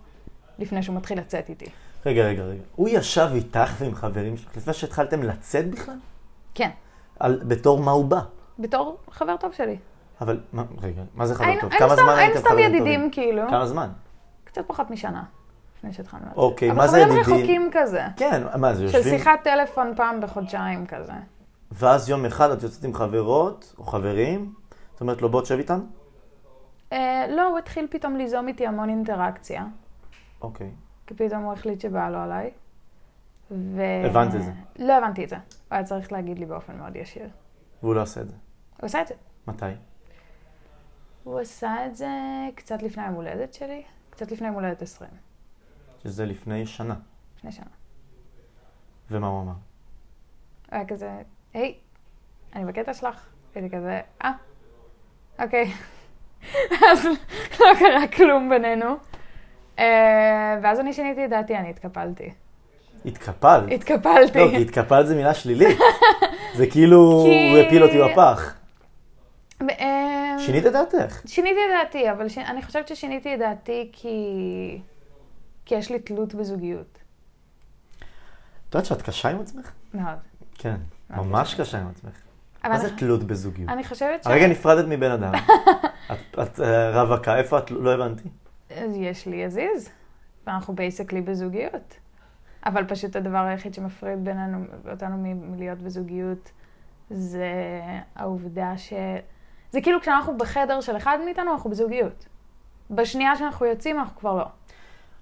[0.58, 1.66] לפני שהוא מתחיל לצאת איתי.
[2.06, 2.62] רגע, רגע, רגע.
[2.76, 5.94] הוא ישב איתך ועם חברים שלך לפני שהתחלתם לצאת בכלל?
[6.54, 6.70] כן,
[7.20, 8.20] על, בתור מה הוא בא?
[8.58, 9.76] בתור חבר טוב שלי.
[10.20, 11.70] אבל, מה, רגע, מה זה חבר היינו טוב?
[11.72, 13.10] היינו כמה סתם- זמן היינו הייתם סתם חברים ידידים, טובים?
[13.10, 13.42] כאילו.
[13.50, 13.88] כמה זמן?
[14.44, 15.22] קצת פחות משנה,
[15.78, 16.36] לפני שהתחלנו לצאת.
[16.36, 17.22] אוקיי, מה זה אבל ידידים?
[17.24, 18.02] חברים רחוקים כזה.
[18.16, 19.18] כן, מה זה, של יושבים?
[19.18, 21.12] שיחת טלפון פעם בחודשיים כזה.
[21.72, 24.54] ואז יום אחד את יוצאת עם חברות או חברים,
[24.96, 25.84] את אומרת לו בוא תשב איתנו?
[26.92, 29.64] אה, לא, הוא התחיל פתאום ליזום איתי המון אינטראקציה.
[30.42, 30.70] אוקיי.
[31.06, 32.50] כי פתאום הוא החליט שבא לו עליי.
[33.50, 33.82] ו...
[34.06, 34.52] הבנת את זה?
[34.78, 35.36] לא הבנתי את זה.
[35.36, 37.28] הוא היה צריך להגיד לי באופן מאוד ישיר.
[37.82, 38.34] והוא לא עושה את זה.
[38.80, 39.14] הוא עשה את זה.
[39.46, 39.66] מתי?
[41.24, 42.08] הוא עשה את זה
[42.54, 45.10] קצת לפני היום הולדת שלי, קצת לפני יום הולדת 20,
[46.02, 46.94] שזה לפני שנה.
[47.38, 47.64] לפני שנה.
[49.10, 49.52] ומה הוא אמר?
[49.52, 49.58] הוא
[50.70, 51.22] היה כזה,
[51.54, 51.74] היי,
[52.54, 53.28] אני בקטע שלך.
[53.54, 54.32] הייתי כזה, אה,
[55.38, 55.72] אוקיי.
[56.92, 57.06] אז
[57.60, 58.96] לא קרה כלום בינינו.
[59.82, 62.30] אה, ואז אני שיניתי את דעתי, אני התקפלתי.
[63.06, 63.72] התקפלת.
[63.72, 64.38] התקפלתי.
[64.38, 65.78] לא, כי התקפלת זה מילה שלילית.
[66.56, 68.54] זה כאילו, הוא הפיל אותי בפח.
[69.70, 71.20] אה, שינית את דעתך.
[71.26, 72.38] שיניתי את דעתי, אבל ש...
[72.38, 74.18] אני חושבת ששיניתי את דעתי כי...
[75.64, 76.98] כי יש לי תלות בזוגיות.
[78.68, 79.70] את יודעת שאת קשה עם עצמך?
[79.94, 80.18] מאוד.
[80.58, 80.76] כן,
[81.10, 81.78] ממש קשה.
[81.78, 82.12] עם עצמך.
[82.64, 83.68] מה זה תלות בזוגיות?
[83.70, 84.26] אני חושבת ש...
[84.26, 85.32] הרגע נפרדת מבן אדם.
[86.12, 87.70] את- את אה, רווקה, איפה את?
[87.70, 88.28] לא הבנתי.
[88.76, 89.88] אז יש לי עזיז,
[90.46, 91.94] ואנחנו בייסקלי בזוגיות.
[92.66, 96.50] אבל פשוט הדבר היחיד שמפריד בינינו, אותנו מלהיות בזוגיות,
[97.10, 97.50] זה
[98.16, 98.92] העובדה ש...
[99.70, 102.26] זה כאילו כשאנחנו בחדר של אחד מאיתנו, אנחנו בזוגיות.
[102.90, 104.44] בשנייה שאנחנו יוצאים, אנחנו כבר לא.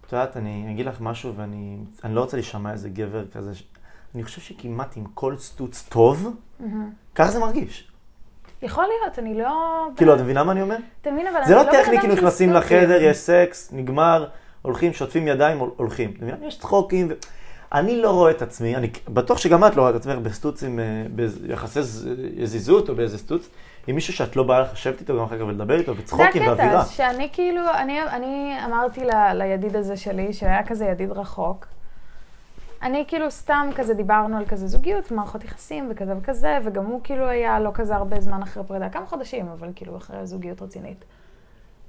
[0.06, 3.54] את יודעת, אני אגיד לך משהו ואני אני לא רוצה להישמע איזה גבר כזה.
[3.54, 3.68] ש-
[4.14, 6.36] אני חושב שכמעט עם כל סטוץ טוב,
[7.14, 7.89] ככה זה מרגיש.
[8.62, 9.48] יכול להיות, אני לא...
[9.96, 10.76] כאילו, את מבינה מה אני אומר?
[11.00, 12.52] אתה מבין, אבל זה אני לא בן טכני, אדם כאילו נכנסים.
[12.52, 14.26] לחדר, יש סקס, נגמר,
[14.62, 16.10] הולכים, שוטפים ידיים, הול- הולכים.
[16.16, 16.36] את מבינה?
[16.46, 17.06] יש צחוקים.
[17.10, 17.14] ו-
[17.72, 20.78] אני לא רואה את עצמי, אני בטוח שגם את לא רואה את עצמך בסטוץ עם,
[20.78, 23.48] אה, ביחסי ז- יזיזות או באיזה סטוץ,
[23.86, 26.80] עם מישהו שאת לא באה לשבת איתו גם אחר כך ולדבר איתו, זה וצחוקים ואווירה.
[26.80, 31.66] הקטע, שאני כאילו, אני, אני אמרתי ל, לידיד הזה שלי, שהיה כזה ידיד רחוק,
[32.82, 37.26] אני כאילו סתם כזה דיברנו על כזה זוגיות, מערכות יחסים וכזה וכזה, וגם הוא כאילו
[37.26, 41.04] היה לא כזה הרבה זמן אחרי פרידה, כמה חודשים, אבל כאילו אחרי זוגיות רצינית.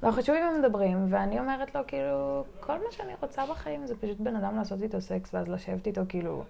[0.01, 4.35] ואנחנו שוב מדברים, ואני אומרת לו, כאילו, כל מה שאני רוצה בחיים זה פשוט בן
[4.35, 6.43] אדם לעשות איתו סקס, ואז לשבת איתו, כאילו,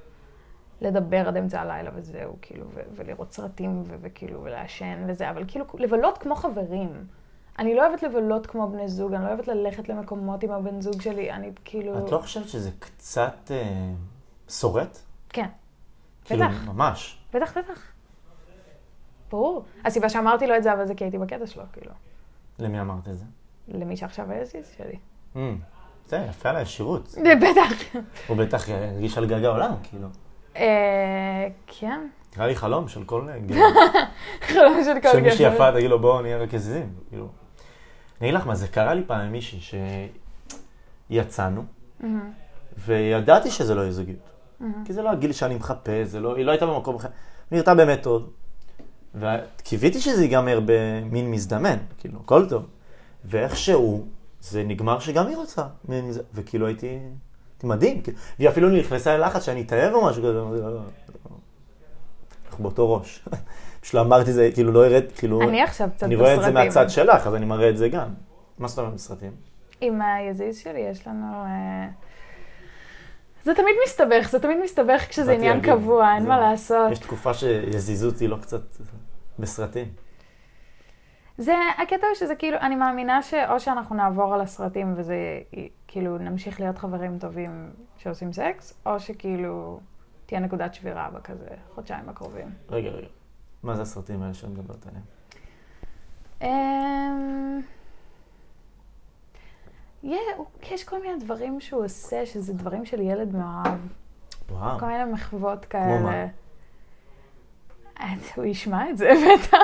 [0.82, 6.36] לדבר עד אמצע הלילה וזהו, כאילו, ולראות סרטים, וכאילו, ולעשן וזה, אבל כאילו, לבלות כמו
[6.36, 7.06] חברים.
[7.60, 11.02] אני לא אוהבת לבלות כמו בני זוג, אני לא אוהבת ללכת למקומות עם הבן זוג
[11.02, 12.06] שלי, אני כאילו...
[12.06, 13.92] את לא חושבת שזה קצת אה,
[14.52, 14.98] שורט?
[15.30, 15.48] כן,
[16.26, 16.68] כאילו, בטח.
[16.68, 17.18] ממש.
[17.34, 17.82] בטח, בטח.
[19.32, 19.64] ברור.
[19.86, 21.92] הסיבה שאמרתי לו את זה, אבל זה כי הייתי בקטע שלו, כאילו.
[22.60, 23.26] למי אמרת את זה?
[23.68, 24.96] למי שעכשיו היזיז שלי.
[25.36, 25.40] Mm,
[26.08, 27.16] זה יפה על הישירות.
[27.44, 27.98] בטח.
[28.28, 30.08] הוא בטח הרגיש על גג העולם, כאילו.
[30.56, 32.08] אה, כן.
[32.36, 33.56] נראה לי חלום של כל גבר.
[34.48, 35.12] חלום של כל גבר.
[35.12, 36.94] שמישהי יפה תגיד לו בואו נהיה רק יזיזים.
[37.10, 37.28] כאילו.
[38.22, 39.60] אני אגיד לך מה, זה קרה לי פעם עם מישהי
[41.10, 41.64] שיצאנו,
[42.78, 44.30] וידעתי שזה לא יהיה זוגיות.
[44.86, 47.08] כי זה לא הגיל שאני מחפש, זה לא, היא לא הייתה במקום אחר.
[47.52, 48.30] נראתה באמת טוב.
[49.16, 52.66] וקיוויתי שזה ייגמר במין מזדמן, כאילו, הכל טוב.
[53.26, 54.06] ואיכשהו,
[54.42, 55.64] זה נגמר שגם היא רוצה.
[56.34, 58.02] וכאילו הייתי, הייתי מדהים.
[58.02, 58.18] כאילו.
[58.40, 60.34] והיא אפילו נכנסה ללחץ שאני אתאהב או משהו כזה.
[60.34, 60.82] "לא, לא, לא."
[62.50, 63.26] אנחנו באותו ראש.
[63.82, 65.42] פשוט אמרתי זה, כאילו לא הראית, כאילו...
[65.42, 66.36] אני עכשיו קצת אני בסרטים.
[66.40, 68.08] רואה את זה מהצד שלך, אז אני מראה את זה גם.
[68.60, 69.32] מה זאת אומרת בסרטים?
[69.82, 71.44] עם היזיז שלי יש לנו...
[73.44, 76.92] זה תמיד מסתבך, זה תמיד מסתבך כשזה עניין להגיד, קבוע, אין זה- מה לעשות.
[76.92, 78.62] יש תקופה שיזיזות היא לא קצת
[79.40, 79.88] בסרטים.
[81.38, 85.16] זה, הקטע הוא שזה כאילו, אני מאמינה שאו שאנחנו נעבור על הסרטים וזה
[85.88, 89.80] כאילו נמשיך להיות חברים טובים שעושים סקס, או שכאילו
[90.26, 92.50] תהיה נקודת שבירה בכזה חודשיים הקרובים.
[92.70, 93.08] רגע, רגע.
[93.64, 94.86] מה זה הסרטים האלה שאת מדברת
[96.42, 97.62] עליהם?
[100.04, 100.12] אמ,
[100.72, 103.80] יש כל מיני דברים שהוא עושה, שזה דברים של ילד מאוהב.
[104.52, 104.80] וואו.
[104.80, 106.12] כל מיני מחוות כמו מה?
[106.12, 106.28] כאלה.
[108.00, 109.58] אה, הוא ישמע את זה, בטח.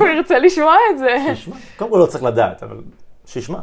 [0.00, 1.16] הוא ירצה לשמוע את זה.
[1.34, 1.56] שישמע.
[1.76, 2.80] קודם כל לא צריך לדעת, אבל
[3.26, 3.58] שישמע.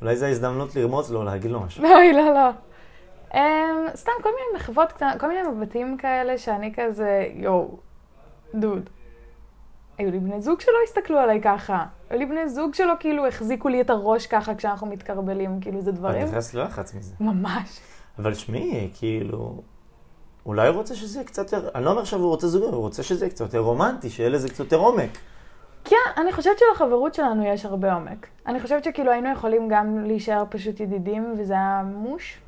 [0.00, 1.84] אולי זו ההזדמנות לרמוז לו, להגיד לו משהו.
[1.84, 2.50] אוי, לא, לא.
[3.32, 3.36] Um,
[3.96, 7.78] סתם כל מיני מחוות קטנות, כל מיני מבטים כאלה שאני כזה, יואו,
[8.54, 8.90] דוד.
[10.00, 11.84] היו לי בני זוג שלא הסתכלו עליי ככה.
[12.10, 15.90] היו לי בני זוג שלא כאילו החזיקו לי את הראש ככה כשאנחנו מתקרבלים, כאילו זה
[15.90, 16.26] את דברים.
[16.26, 17.14] נכנסת ללחץ מזה.
[17.20, 17.80] ממש.
[18.18, 19.62] אבל שמעי, כאילו...
[20.46, 21.68] אולי הוא רוצה שזה יהיה קצת יותר...
[21.74, 24.28] אני לא אומר עכשיו הוא רוצה זוגיות, הוא רוצה שזה יהיה קצת יותר רומנטי, שיהיה
[24.28, 25.18] לזה קצת יותר עומק.
[25.84, 28.26] כן, אני חושבת שלחברות שלנו יש הרבה עומק.
[28.46, 32.40] אני חושבת שכאילו היינו יכולים גם להישאר פשוט ידידים, וזה היה מוש.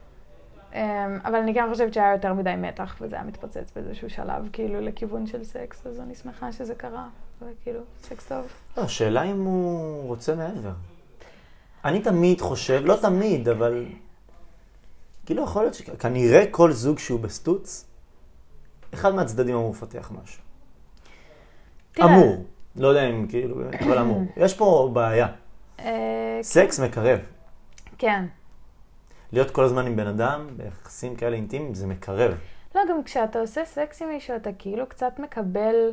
[0.75, 4.81] אמ, אבל אני כן חושבת שהיה יותר מדי מתח, וזה היה מתפוצץ באיזשהו שלב, כאילו,
[4.81, 7.09] לכיוון של סקס, אז אני שמחה שזה קרה,
[7.46, 8.46] וכאילו, סקס טוב.
[8.76, 10.72] לא, השאלה אם הוא רוצה מעבר.
[11.85, 13.87] אני תמיד חושב, לא תמיד, אבל...
[15.26, 17.87] כאילו יכול להיות שכנראה כל זוג שהוא בסטוץ,
[18.94, 20.42] אחד מהצדדים אמור לפתח משהו.
[22.00, 22.44] אמור.
[22.76, 24.22] לא יודע אם כאילו, אבל אמור.
[24.44, 25.28] יש פה בעיה.
[25.81, 27.18] אה, סקס מקרב.
[27.98, 28.24] כן.
[29.33, 32.35] להיות כל הזמן עם בן אדם, ביחסים כאלה אינטימיים, זה מקרב.
[32.74, 35.92] לא, גם כשאתה עושה סקס עם מישהו, אתה כאילו קצת מקבל,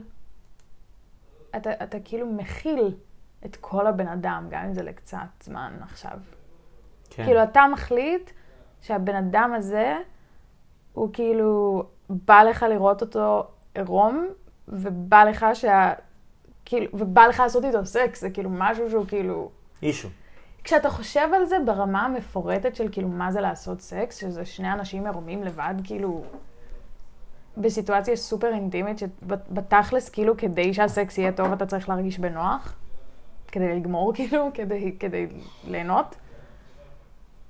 [1.55, 2.95] אתה, אתה כאילו מכיל
[3.45, 6.19] את כל הבן אדם, גם אם זה לקצת זמן עכשיו.
[7.09, 7.25] כן.
[7.25, 8.31] כאילו, אתה מחליט
[8.81, 9.97] שהבן אדם הזה,
[10.93, 14.27] הוא כאילו, בא לך לראות אותו עירום,
[14.67, 15.93] ובא לך שה...
[16.65, 19.51] כאילו, ובא לך לעשות איתו סקס, זה כאילו משהו שהוא כאילו...
[19.81, 20.09] אישו.
[20.63, 25.05] כשאתה חושב על זה ברמה המפורטת של כאילו מה זה לעשות סקס, שזה שני אנשים
[25.05, 26.23] עירומים לבד, כאילו,
[27.59, 32.73] בסיטואציה סופר אינטימית, שבתכלס, כאילו, כדי שהסקס יהיה טוב, אתה צריך להרגיש בנוח,
[33.47, 35.27] כדי לגמור, כאילו, כדי, כדי
[35.67, 36.15] ליהנות.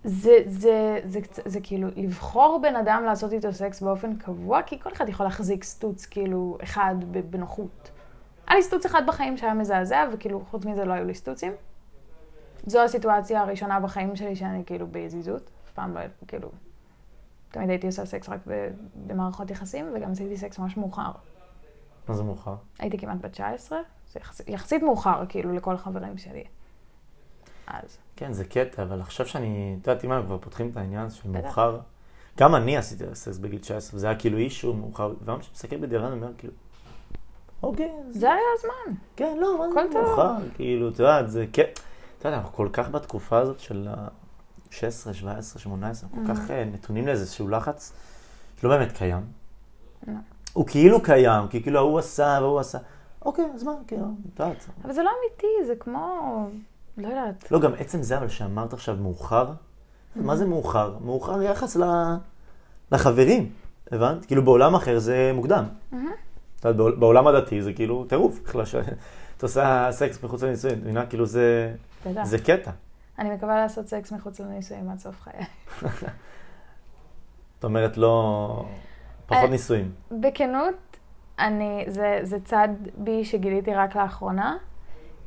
[0.04, 4.80] זה, זה, זה, זה, זה כאילו לבחור בן אדם לעשות איתו סקס באופן קבוע, כי
[4.80, 6.95] כל אחד יכול להחזיק סטוץ כאילו אחד
[7.30, 7.91] בנוחות.
[8.48, 11.52] היה לי סטוץ אחד בחיים שהיה מזעזע, וכאילו חוץ מזה לא היו לי סטוצים.
[12.65, 15.50] זו הסיטואציה הראשונה בחיים שלי שאני כאילו ביזיזות.
[15.65, 16.50] אף פעם לא, כאילו,
[17.51, 18.39] תמיד הייתי עושה סקס רק
[19.07, 21.12] במערכות יחסים, וגם עשיתי סקס ממש מאוחר.
[22.07, 22.55] מה זה מאוחר?
[22.79, 23.79] הייתי כמעט בת 19,
[24.13, 26.43] זה יחס, יחסית מאוחר, כאילו, לכל החברים שלי.
[27.67, 27.97] אז.
[28.15, 31.29] כן, זה קטע, אבל עכשיו שאני, את יודעת, אם אנחנו כבר פותחים את העניין של.
[31.29, 31.79] מאוחר,
[32.38, 36.13] גם אני עשיתי סקס בגיל 19, וזה היה כאילו אישו מאוחר, ואני מסתכל בדיעבד, אני
[36.13, 36.53] אומר כאילו,
[37.63, 38.95] אוקיי, זה היה הזמן.
[39.15, 40.01] כן, לא, מה זה.
[40.01, 41.63] מאוחר, כאילו, את יודעת, זה כן,
[42.19, 43.88] את יודעת, אנחנו כל כך בתקופה הזאת של
[44.73, 47.93] ה-16, 17, 18, כל כך אה, נתונים לאיזשהו לחץ
[48.62, 49.21] שלא באמת קיים.
[50.08, 50.13] לא.
[50.53, 52.77] הוא כאילו קיים, כי כאילו ההוא עשה והוא עשה.
[53.25, 54.03] אוקיי, אז מה, כאילו,
[54.34, 54.65] את יודעת.
[54.86, 56.47] אבל זה לא אמיתי, זה כמו,
[56.97, 57.51] לא יודעת.
[57.51, 59.51] לא, גם עצם זה, אבל שאמרת עכשיו מאוחר,
[60.15, 60.97] מה זה מאוחר?
[61.01, 61.77] מאוחר יחס
[62.91, 63.49] לחברים,
[63.91, 64.25] הבנת?
[64.25, 65.63] כאילו בעולם אחר זה מוקדם.
[65.89, 65.95] את
[66.65, 68.91] יודעת, בעול- בעולם הדתי זה כאילו טירוף, בכלל שאתה
[69.41, 71.05] עושה סקס מחוץ לנישואין, מבינה?
[71.05, 71.25] כאילו.
[71.25, 72.71] זה קטע.
[73.19, 75.45] אני מקווה לעשות סקס מחוץ לנישואים עד סוף חיי.
[77.55, 78.65] זאת אומרת, לא...
[79.25, 79.91] פחות אה, נישואים.
[80.12, 80.97] בכנות,
[81.39, 84.58] אני, זה, זה צד בי שגיליתי רק לאחרונה.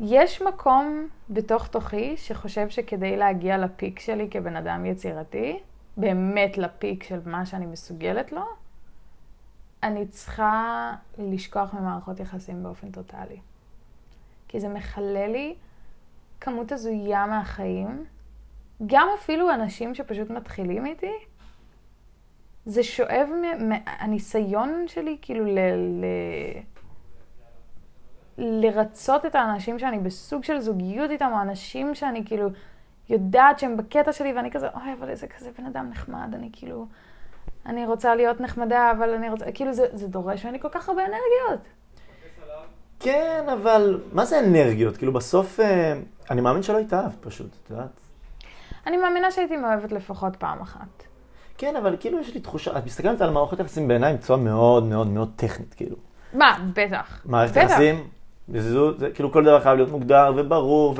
[0.00, 5.60] יש מקום בתוך תוכי שחושב שכדי להגיע לפיק שלי כבן אדם יצירתי,
[5.96, 8.42] באמת לפיק של מה שאני מסוגלת לו,
[9.82, 13.40] אני צריכה לשכוח ממערכות יחסים באופן טוטאלי.
[14.48, 15.54] כי זה מכלה לי
[16.42, 18.04] כמות הזויה מהחיים.
[18.86, 21.12] גם אפילו אנשים שפשוט מתחילים איתי,
[22.66, 23.28] זה שואב
[23.58, 25.58] מהניסיון שלי כאילו ל...
[25.78, 26.04] ל...
[28.38, 32.48] לרצות את האנשים שאני בסוג של זוגיות איתם, או אנשים שאני כאילו
[33.08, 36.86] יודעת שהם בקטע שלי, ואני כזה, אוי, אבל איזה כזה בן אדם נחמד, אני כאילו,
[37.66, 41.02] אני רוצה להיות נחמדה, אבל אני רוצה, כאילו זה, זה דורש ממני כל כך הרבה
[41.02, 41.68] אנרגיות.
[43.00, 44.96] כן, אבל מה זה אנרגיות?
[44.96, 45.94] כאילו בסוף, אה,
[46.32, 48.00] אני מאמין שלא התאהבת פשוט, את יודעת?
[48.86, 51.02] אני מאמינה שהייתי מאוהבת לפחות פעם אחת.
[51.58, 55.06] כן, אבל כאילו יש לי תחושה, את מסתכלת על מערכות יחסים בעיניים בצורה מאוד מאוד
[55.06, 55.96] מאוד טכנית, כאילו.
[56.34, 57.20] מה, בטח.
[57.24, 57.56] מערכת.
[57.56, 58.08] יחסים,
[58.48, 60.94] זה, כאילו כל דבר חייב להיות מוגדר וברור,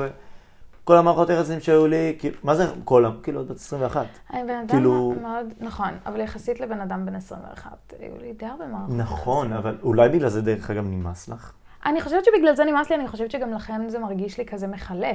[0.83, 4.05] וכל המערכות יחסים שהיו לי, כאילו, מה זה כל, כאילו, את בת 21.
[4.33, 8.45] אני בן אדם כאילו- מאוד, נכון, אבל יחסית לבן אדם בן 21, היו לי די
[8.45, 8.95] הרבה מערכות.
[8.97, 9.53] נכון.
[9.53, 11.53] אבל אולי בגלל זה דרך אגב נמאס לך.
[11.85, 15.11] אני חושבת שבגלל זה נמאס לי, אני חושבת שגם לכן זה מרגיש לי כזה מכלה.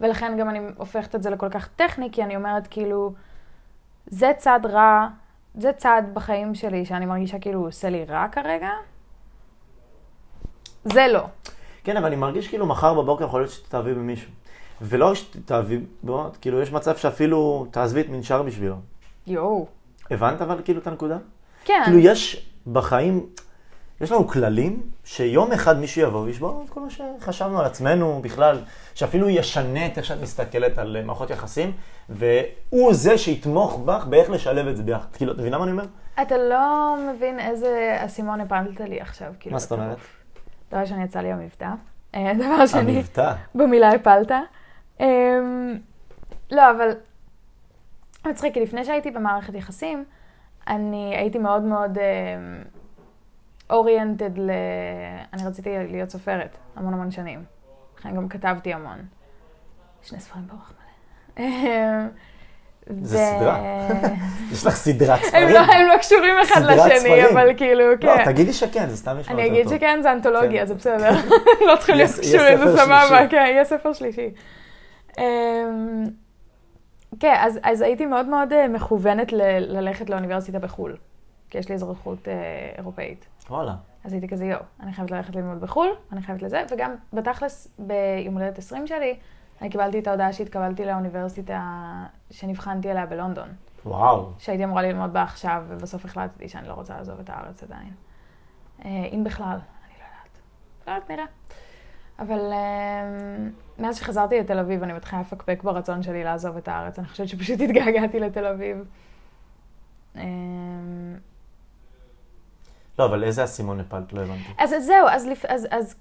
[0.00, 3.12] ולכן גם אני הופכת את זה לכל כך טכני, כי אני אומרת כאילו,
[4.06, 5.08] זה צד רע,
[5.54, 8.70] זה צד בחיים שלי שאני מרגישה כאילו הוא עושה לי רע כרגע.
[10.84, 11.22] זה לא.
[11.84, 14.30] כן, אבל אני מרגיש כאילו מחר בבוקר יכול להיות שתתאהבי במישהו.
[14.80, 18.76] ולא רק שתתאהבי בו, כאילו יש מצב שאפילו תעזבי את מנשר בשבילו.
[19.26, 19.66] יואו.
[20.10, 21.18] הבנת אבל כאילו את הנקודה?
[21.64, 21.80] כן.
[21.84, 23.26] כאילו יש בחיים,
[24.04, 28.58] יש לנו כללים שיום אחד מישהו יבוא וישבור את כל מה שחשבנו על עצמנו בכלל,
[28.94, 31.72] שאפילו ישנה את איך שאת מסתכלת על אה, מערכות יחסים,
[32.08, 35.06] והוא זה שיתמוך בך באיך לשלב את זה ביחד.
[35.12, 35.84] כאילו, את מבינה מה אני אומר?
[36.22, 39.32] אתה לא מבין איזה אסימון הפלת לי עכשיו.
[39.40, 39.98] כאילו, מה זאת אומרת?
[40.70, 41.68] דבר ראשון יצא לי המבטא.
[42.14, 43.32] אה, דבר שני, המבטא.
[43.54, 44.32] במילה הפלת.
[45.00, 45.78] אמ,
[46.50, 46.90] לא, אבל
[48.26, 50.04] מצחיק, כי לפני שהייתי במערכת יחסים,
[50.68, 51.98] אני הייתי מאוד מאוד
[53.70, 54.50] אוריינטד ל...
[55.32, 57.44] אני רציתי להיות סופרת המון המון שנים.
[57.98, 58.98] לכן גם כתבתי המון.
[60.02, 60.72] שני ספרים באורח
[61.38, 61.46] מלא.
[62.90, 63.60] זה סדרה.
[64.52, 65.48] יש לך סדרת הם ספרים?
[65.48, 67.30] לא, הם לא קשורים אחד לשני.
[67.32, 68.24] אבל כאילו, לא, כן.
[68.24, 69.76] תגידי שכן, זה סתם נשמע אני יותר אגיד טוב.
[69.76, 70.66] שכן, זה אנתולוגיה, כן.
[70.66, 71.10] זה בסדר.
[71.68, 73.28] לא צריכים להיות קשורים, זה סבבה.
[73.30, 74.30] כן, יהיה ספר שלישי.
[75.18, 76.04] אמ,
[77.20, 80.96] כן, אז- אז הייתי מאוד מאוד אה, מכוונת ללכת לאוניברסיטה בחו"ל,
[81.50, 82.32] כי יש לי אזרחות אה,
[82.78, 83.26] אירופאית.
[83.50, 83.74] וואלה.
[84.04, 88.34] אז הייתי כזה, יואו, אני חייבת ללכת ללמוד בחו"ל, אני חייבת לזה, וגם בתכלס, ביום
[88.34, 89.16] הולדת 20 שלי,
[89.60, 91.60] אני קיבלתי את ההודעה שהתקבלתי לאוניברסיטה
[92.30, 93.48] שנבחנתי עליה בלונדון,
[93.86, 94.32] וואו.
[94.38, 97.92] שהייתי אמורה ללמוד בה עכשיו, ובסוף החלטתי שאני לא רוצה לעזוב את הארץ עדיין.
[98.84, 100.38] אה, אם בכלל, אני לא יודעת.
[100.86, 101.24] לא יודעת, נראה.
[102.18, 106.98] אבל אה, מאז שחזרתי לתל אביב, אני מתחילה לפקפק ברצון שלי לעזוב את הארץ.
[106.98, 108.84] אני חושבת שפשוט התגעגעתי לתל אביב.
[112.98, 114.12] לא, אבל איזה אסימון הפלת?
[114.12, 114.52] לא הבנתי.
[114.58, 115.94] אז אז זהו, אז, אז, אז,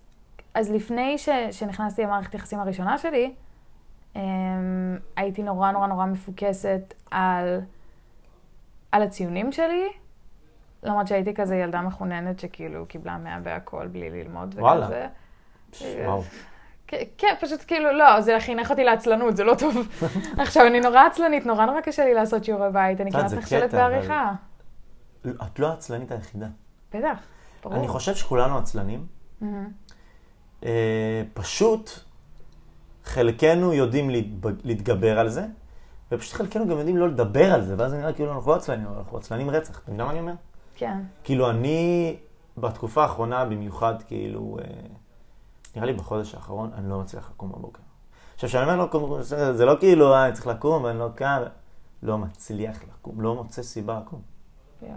[0.54, 3.34] אז לפני ש, שנכנסתי למערכת היחסים הראשונה שלי,
[4.14, 4.18] um,
[5.16, 7.62] הייתי נורא נורא נורא מפוקסת על,
[8.92, 9.88] על הציונים שלי,
[10.84, 14.86] למרות שהייתי כזה ילדה מחוננת שכאילו קיבלה 100 בהכל בלי ללמוד וואלה.
[14.86, 16.06] וכזה.
[16.06, 16.24] וואו.
[17.18, 19.88] כן, פשוט כאילו, לא, זה חינך אותי לעצלנות, זה לא טוב.
[20.38, 24.32] עכשיו, אני נורא עצלנית, נורא נורא קשה לי לעשות שיעורי בית, אני כמעט נכשלת בעריכה.
[25.26, 26.48] את לא העצלנית היחידה.
[26.94, 27.18] בטח,
[27.64, 27.76] ברור.
[27.76, 29.08] אני חושב שכולנו עצלנים.
[29.42, 29.70] מהמם.
[30.66, 31.90] אה, פשוט
[33.04, 34.10] חלקנו יודעים
[34.64, 35.46] להתגבר על זה,
[36.12, 38.88] ופשוט חלקנו גם יודעים לא לדבר על זה, ואז זה נראה כאילו אנחנו לא עצלנים,
[38.88, 39.80] אבל אנחנו עצלנים רצח.
[39.80, 40.34] אתה מבין מה אני אומר?
[40.76, 40.98] כן.
[41.24, 42.16] כאילו אני,
[42.58, 44.66] בתקופה האחרונה במיוחד, כאילו, אה,
[45.76, 47.82] נראה לי בחודש האחרון, אני לא מצליח לקום בבוקר.
[48.34, 51.42] עכשיו, כשאני אומר לא לקום, זה לא כאילו, אה, אני צריך לקום ואני לא קם,
[52.04, 54.22] לא מצליח לקום, לא מוצא סיבה לקום.
[54.82, 54.94] יואו.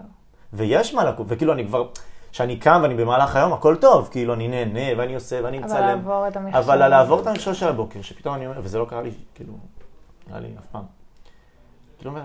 [0.53, 1.87] ויש מה לקום, וכאילו אני כבר,
[2.31, 5.87] כשאני קם ואני במהלך היום, הכל טוב, כאילו אני נהנה ואני עושה ואני אבל מצלם.
[5.87, 6.61] לעבור את המכשול.
[6.61, 9.53] אבל לעבור את המכשול של הבוקר, שפתאום אני אומר, וזה לא קרה לי, כאילו,
[10.27, 10.83] נראה לי אף פעם.
[11.97, 12.21] כאילו אומר,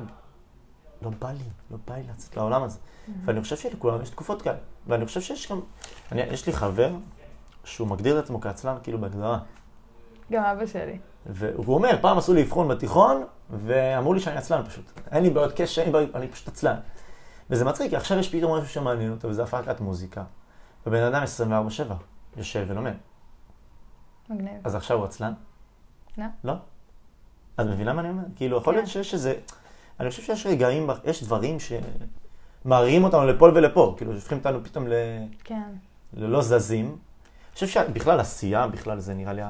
[1.02, 2.78] לא בא לי, לא בא לי לצאת לעולם הזה.
[3.24, 4.56] ואני חושב שלכולם יש תקופות כאלה.
[4.86, 5.60] ואני חושב שיש גם,
[6.12, 6.90] אני, יש לי חבר
[7.64, 9.38] שהוא מגדיר את עצמו כעצלן, כאילו בהגדרה.
[10.32, 10.98] גם אבא שלי.
[11.26, 14.84] והוא אומר, פעם עשו לי אבחון בתיכון, ואמרו לי שאני עצלן פשוט.
[15.12, 15.82] אין לי בעיות קשר,
[16.14, 16.76] אני פשוט עצלן.
[17.52, 20.24] וזה מצחיק, כי עכשיו יש פתאום משהו שמעניין אותו, וזה הפקת מוזיקה.
[20.86, 21.22] ובן אדם
[21.90, 21.92] 24-7
[22.36, 22.92] יושב ולומד.
[24.28, 24.60] מגניב.
[24.64, 25.32] אז עכשיו הוא עצלן?
[26.18, 26.24] לא.
[26.44, 26.52] לא?
[27.60, 28.22] את מבינה מה אני אומר?
[28.36, 28.90] כאילו, יכול להיות כן.
[28.90, 29.34] שיש איזה...
[30.00, 31.56] אני חושב שיש רגעים, יש דברים
[32.64, 33.94] שמערימים אותנו לפה ולפה.
[33.96, 34.92] כאילו, שהופכים אותנו פתאום ל...
[35.44, 35.70] כן.
[36.14, 36.86] ללא זזים.
[36.86, 39.42] אני חושב שבכלל עשייה, בכלל זה נראה לי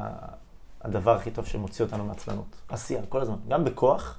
[0.81, 2.57] הדבר הכי טוב שמוציא אותנו מעצלנות.
[2.69, 3.37] עשייה, כל הזמן.
[3.49, 4.19] גם בכוח.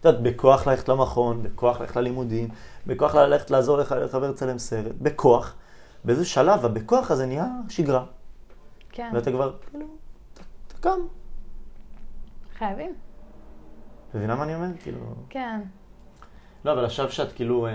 [0.00, 2.48] את יודעת, בכוח ללכת למכון, בכוח ללכת ללימודים,
[2.86, 5.54] בכוח ללכת לעזור לך לחבר לצלם סרט, בכוח.
[6.04, 8.04] באיזה שלב הבכוח הזה נהיה שגרה.
[8.92, 9.10] כן.
[9.14, 9.86] ואתה כבר, כאילו,
[10.34, 11.00] אתה, אתה קם.
[12.58, 12.94] חייבים.
[14.14, 14.68] מבינה מה אני אומר?
[14.82, 15.00] כאילו...
[15.28, 15.60] כן.
[16.64, 17.66] לא, אבל עכשיו שאת כאילו...
[17.66, 17.72] אה,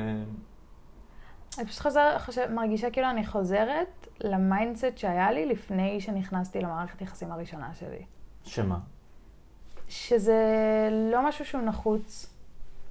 [1.58, 7.02] אני פשוט חוזר, חושב, מרגישה כאילו אני חוזרת ל mindset שהיה לי לפני שנכנסתי למערכת
[7.02, 8.06] יחסים הראשונה שלי.
[8.44, 8.80] שמה?
[9.94, 12.34] שזה לא משהו שהוא נחוץ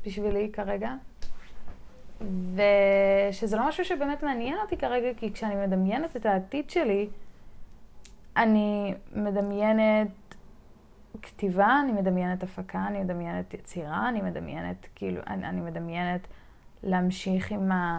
[0.06, 0.94] בשבילי כרגע,
[2.54, 7.08] ושזה לא משהו שבאמת מעניין אותי כרגע, כי כשאני מדמיינת את העתיד שלי,
[8.36, 10.08] אני מדמיינת
[11.22, 16.20] כתיבה, אני מדמיינת הפקה, אני מדמיינת יצירה, אני מדמיינת, כאילו, אני, אני מדמיינת
[16.82, 17.98] להמשיך עם, ה,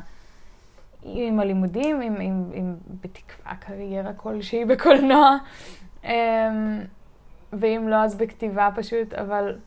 [1.03, 5.37] עם הלימודים, עם, עם, עם, בתקווה קריירה כלשהי בקולנוע.
[7.59, 9.57] ואם לא, אז בכתיבה פשוט, אבל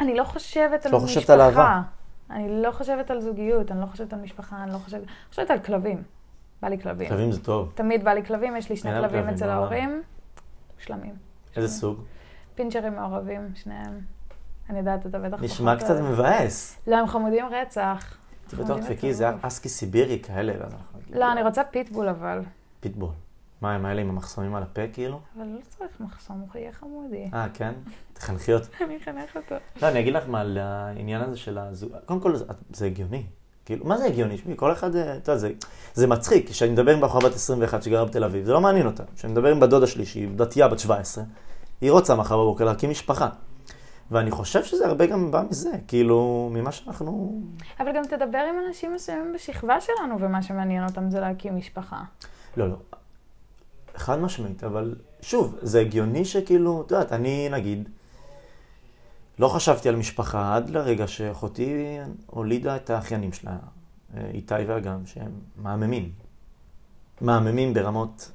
[0.00, 1.20] אני לא חושבת על לא משפחה.
[1.20, 1.82] חושבת על אהבה.
[2.30, 5.00] אני לא חושבת על זוגיות, אני לא חושבת על משפחה, אני לא חושבת...
[5.00, 6.02] אני חושבת על כלבים.
[6.62, 7.08] בא לי כלבים.
[7.08, 7.72] כלבים זה טוב.
[7.74, 9.48] תמיד בא לי כלבים, יש לי שני כלבים כלבים, אצל.
[9.50, 10.02] ההורים.
[10.78, 11.14] שלמים.
[11.56, 11.68] איזה שלמים.
[11.68, 12.04] סוג?
[12.54, 14.00] פינצ'רים מעורבים, שניהם.
[14.70, 16.00] אני יודעת, אתה בטח נשמע קצת.
[16.00, 16.78] מבאס.
[16.86, 18.16] לא, הם חמודים רצח.
[18.48, 19.28] זה בטוח חמודים דפקי, זה.
[19.42, 20.52] אסקי סיבירי כאלה,
[21.10, 22.42] לא, אני רוצה פיטבול אבל.
[22.80, 23.10] פיטבול.
[23.60, 25.20] מה, הם האלה עם המחסומים על הפה כאילו?
[25.36, 27.30] אבל לא צריך מחסום, הוא יהיה חמודי.
[27.34, 27.72] אה, כן?
[28.12, 28.66] תחנכי אותו.
[28.84, 29.54] אני אחנך אותו.
[29.82, 31.92] לא, אני אגיד לך מה, על העניין הזה של הזוג...
[32.06, 33.26] קודם כל, זה- זה הגיוני.
[33.64, 34.38] כאילו, מה זה הגיוני?
[34.38, 35.52] שמי, כל אחד, אה, אתה יודע, זה,
[35.94, 36.48] זה מצחיק.
[36.50, 39.02] כשאני מדבר עם בחורה בת 21 שגרה בתל אביב, זה לא מעניין אותה.
[39.16, 41.24] כשאני מדבר עם בת דודה שלי, שהיא דתייה בת 17,
[41.80, 43.28] היא רוצה מחר בבוקר להקים משפחה.
[44.10, 47.40] ואני חושב שזה הרבה גם בא מזה, כאילו, ממה שאנחנו...
[47.80, 52.00] אבל גם תדבר עם אנשים מסוימים בשכבה שלנו, ומה שמעניין אותם זה להקים משפחה.
[52.56, 52.76] לא, לא.
[53.98, 57.88] חד משמעית, אבל שוב, זה הגיוני שכאילו, את יודעת, אני נגיד,
[59.38, 63.56] לא חשבתי על משפחה עד לרגע שאחותי הולידה את האחיינים שלה,
[64.16, 66.10] אה, איתי ואגם, שהם מהממים.
[67.20, 68.30] מהממים ברמות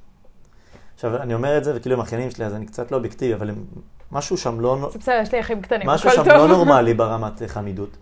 [0.94, 3.50] עכשיו, אני אומר את זה, וכאילו הם אחיינים שלי, אז אני קצת לא אובייקטיבי, אבל
[3.50, 3.64] הם,
[4.12, 6.32] משהו שם לא, זה בסדר, יש לי אחים קטנים, משהו הכל שם טוב.
[6.32, 7.96] לא נורמלי ברמת חמידות.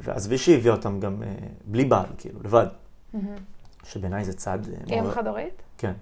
[0.00, 1.28] ועזבי שהביאה אותם גם אה,
[1.64, 2.66] בלי בעל, כאילו, לבד.
[3.84, 4.68] שבעיניי זה צעד...
[4.68, 5.62] אה, היא אם חד-הורית?
[5.78, 5.92] כן.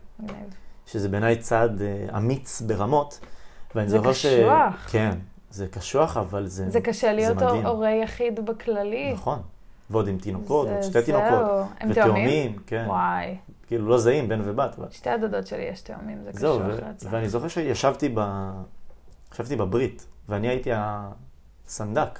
[0.86, 3.20] שזה בעיניי צעד אה, אמיץ ברמות.
[3.74, 4.26] ואני זה זוכר ש...
[4.26, 4.88] קשוח.
[4.90, 5.18] כן,
[5.50, 6.70] זה קשוח, אבל זה...
[6.70, 7.42] זה קשה להיות.
[7.42, 9.12] הורה יחיד בכללי.
[9.12, 9.38] נכון.
[9.90, 11.02] ועוד עם תינוקות, זה- עוד שתי זהו.
[11.02, 11.66] תינוקות.
[11.80, 12.56] הם תאומים?
[12.66, 12.84] כן.
[12.88, 13.36] וואי.
[13.66, 14.78] כאילו לא זהים, בן ובת.
[14.78, 14.86] אבל...
[14.90, 17.06] שתי הדודות שלי יש תאומים, זה זהו, קשוח ו- רצח.
[17.10, 18.20] ואני זוכר שישבתי ב...
[19.34, 20.70] ישבתי בברית, ואני הייתי
[21.66, 22.18] הסנדק.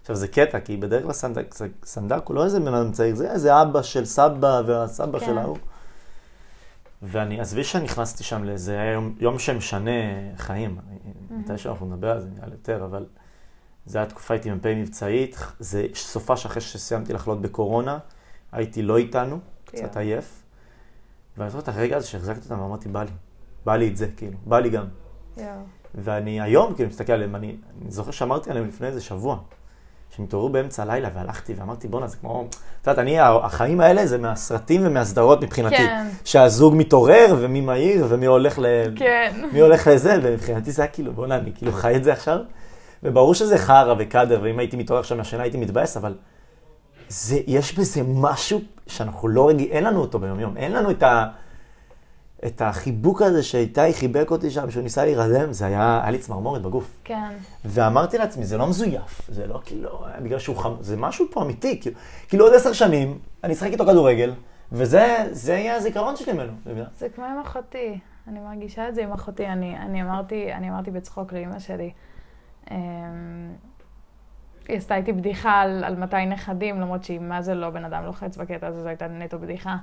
[0.00, 3.30] עכשיו זה קטע, כי בדרך כלל סנדק, סנדק הוא לא איזה בן אדם צעיר, זה
[3.32, 5.26] איזה אבא של סבא והסבא כן.
[5.26, 5.56] של ההוא.
[7.02, 9.90] ואני, עזבי שנכנסתי שם לאיזה יום, יום שמשנה
[10.36, 10.78] חיים.
[11.30, 13.06] מתי שאנחנו נדבר על זה נראה לי יותר, אבל
[13.86, 17.98] זה היה תקופה, הייתי מ"פ מבצעית, זה סופה שאחרי שסיימתי לחלות בקורונה,
[18.52, 19.98] הייתי לא איתנו, קצת יואו.
[19.98, 20.42] עייף.
[21.38, 23.10] ואני זוכר את הרגע הזה שהחזקתי אותם ואמרתי, בא לי,
[23.64, 24.86] בא לי את זה, כאילו, בא לי גם.
[25.36, 25.46] יואו.
[25.94, 29.38] ואני היום, כאילו, מסתכל עליהם, אני, אני זוכר שאמרתי עליהם לפני איזה שבוע,
[30.10, 34.18] שהם התעוררו באמצע הלילה, והלכתי ואמרתי, בואנה, זה כמו, את יודעת, אני, החיים האלה זה
[34.18, 35.76] מהסרטים ומהסדרות מבחינתי.
[35.76, 36.06] כן.
[36.24, 38.66] שהזוג מתעורר, ומי מהיר, ומי הולך ל...
[38.96, 39.32] כן.
[39.52, 42.38] מי הולך לזה, ומבחינתי זה היה כאילו, בוא'נה, אני כאילו חי את זה עכשיו.
[43.02, 46.14] וברור שזה חרא וקאדר, ואם הייתי מתעורר עכשיו מהשינה הייתי מתבאס, אבל
[47.08, 50.56] זה, יש בזה משהו שאנחנו לא רגילים, אין לנו אותו ביום-יום.
[50.56, 51.26] אין לנו את, ה,
[52.44, 56.62] את החיבוק הזה שאיתי חיבק אותי שם, שהוא ניסה להירדם, זה היה, היה לי צמרמורת
[56.62, 57.00] בגוף.
[57.04, 57.32] כן.
[57.64, 61.80] ואמרתי לעצמי, זה לא מזויף, זה לא כאילו, בגלל שהוא חם, זה משהו פה אמיתי,
[61.80, 61.96] כאילו,
[62.28, 64.34] כאילו עוד עשר שנים, אני אשחק איתו כדורגל,
[64.72, 66.52] וזה זה יהיה הזיכרון שלי ממנו?
[66.98, 67.98] זה כמו עם אחותי.
[68.28, 69.46] אני מרגישה את זה עם אחותי.
[69.46, 71.90] אני, אני, אמרתי, אני אמרתי בצחוק לאימא שלי.
[72.70, 72.76] אמ,
[74.68, 78.04] היא עשתה איתי בדיחה על, על מתי נכדים, למרות שהיא מה זה לא בן אדם
[78.04, 79.76] לוחץ בקטע הזה, זו הייתה נטו בדיחה.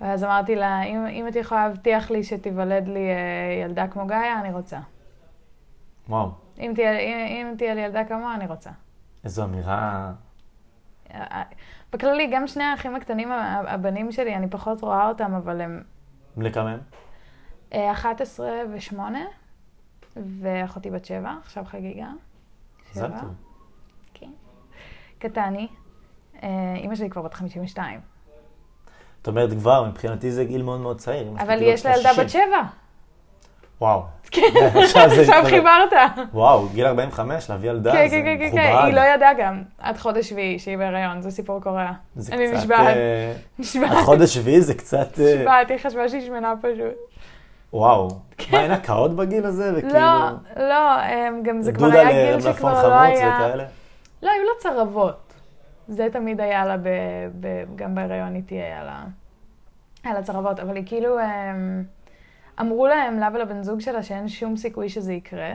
[0.00, 4.40] ואז אמרתי לה, אם, אם את יכולה להבטיח לי שתיוולד לי אה, ילדה כמו גאיה,
[4.40, 4.78] אני רוצה.
[6.08, 8.70] וואו, אם תהיה, אם, אם תהיה לי ילדה כמוה, אני רוצה.
[9.24, 10.12] איזו אמירה,
[11.92, 13.32] בכללי, גם שני האחים הקטנים,
[13.68, 15.82] הבנים שלי, אני פחות רואה אותם, אבל הם
[16.36, 16.80] בני כמה הם?
[17.72, 18.98] אה, 11 ו-8,
[20.16, 22.08] ואחותי בת 7, עכשיו חגיגה.
[22.90, 23.08] מזל.
[23.20, 23.34] טוב.
[24.14, 24.30] כן.
[25.18, 25.68] קטני.
[26.42, 28.00] אה, אימא שלי כבר בת 52.
[29.22, 31.32] את אומרת כבר, מבחינתי זה גיל מאוד מאוד צעיר.
[31.38, 32.24] אבל יש לה ילדה 60.
[32.24, 32.42] בת 7.
[33.80, 34.02] וואו.
[34.30, 34.42] כן,
[34.84, 35.92] עכשיו חיברת.
[36.32, 38.62] וואו, גיל 45, להביא ילדה, כן, זה כן, כן, כן, מכובד.
[38.62, 41.92] כן, היא לא ידעה גם עד חודש שביעי שהיא בהיריון, זה סיפור קורע.
[42.32, 46.94] אני נשבעת, אה, נשבעת, החודש שביעי זה קצת, אה, נשבעת, היא חשבה שהיא שמנה פשוט.
[47.72, 48.08] וואו.
[48.50, 49.72] מה, אין הקאות בגיל הזה?
[49.76, 53.56] וכאילו, לא, לא, הם, גם זה כבר היה גיל שכבר לא היה...
[54.22, 55.29] לא, היו לה צרבות.
[55.90, 56.88] זה תמיד היה לה, ב,
[57.40, 59.04] ב, גם בהיריון איתי היה לה,
[60.04, 61.84] היה לה צרבות, אבל היא כאילו, הם,
[62.60, 65.52] אמרו להם, לה ולבן זוג שלה, שאין שום סיכוי שזה יקרה,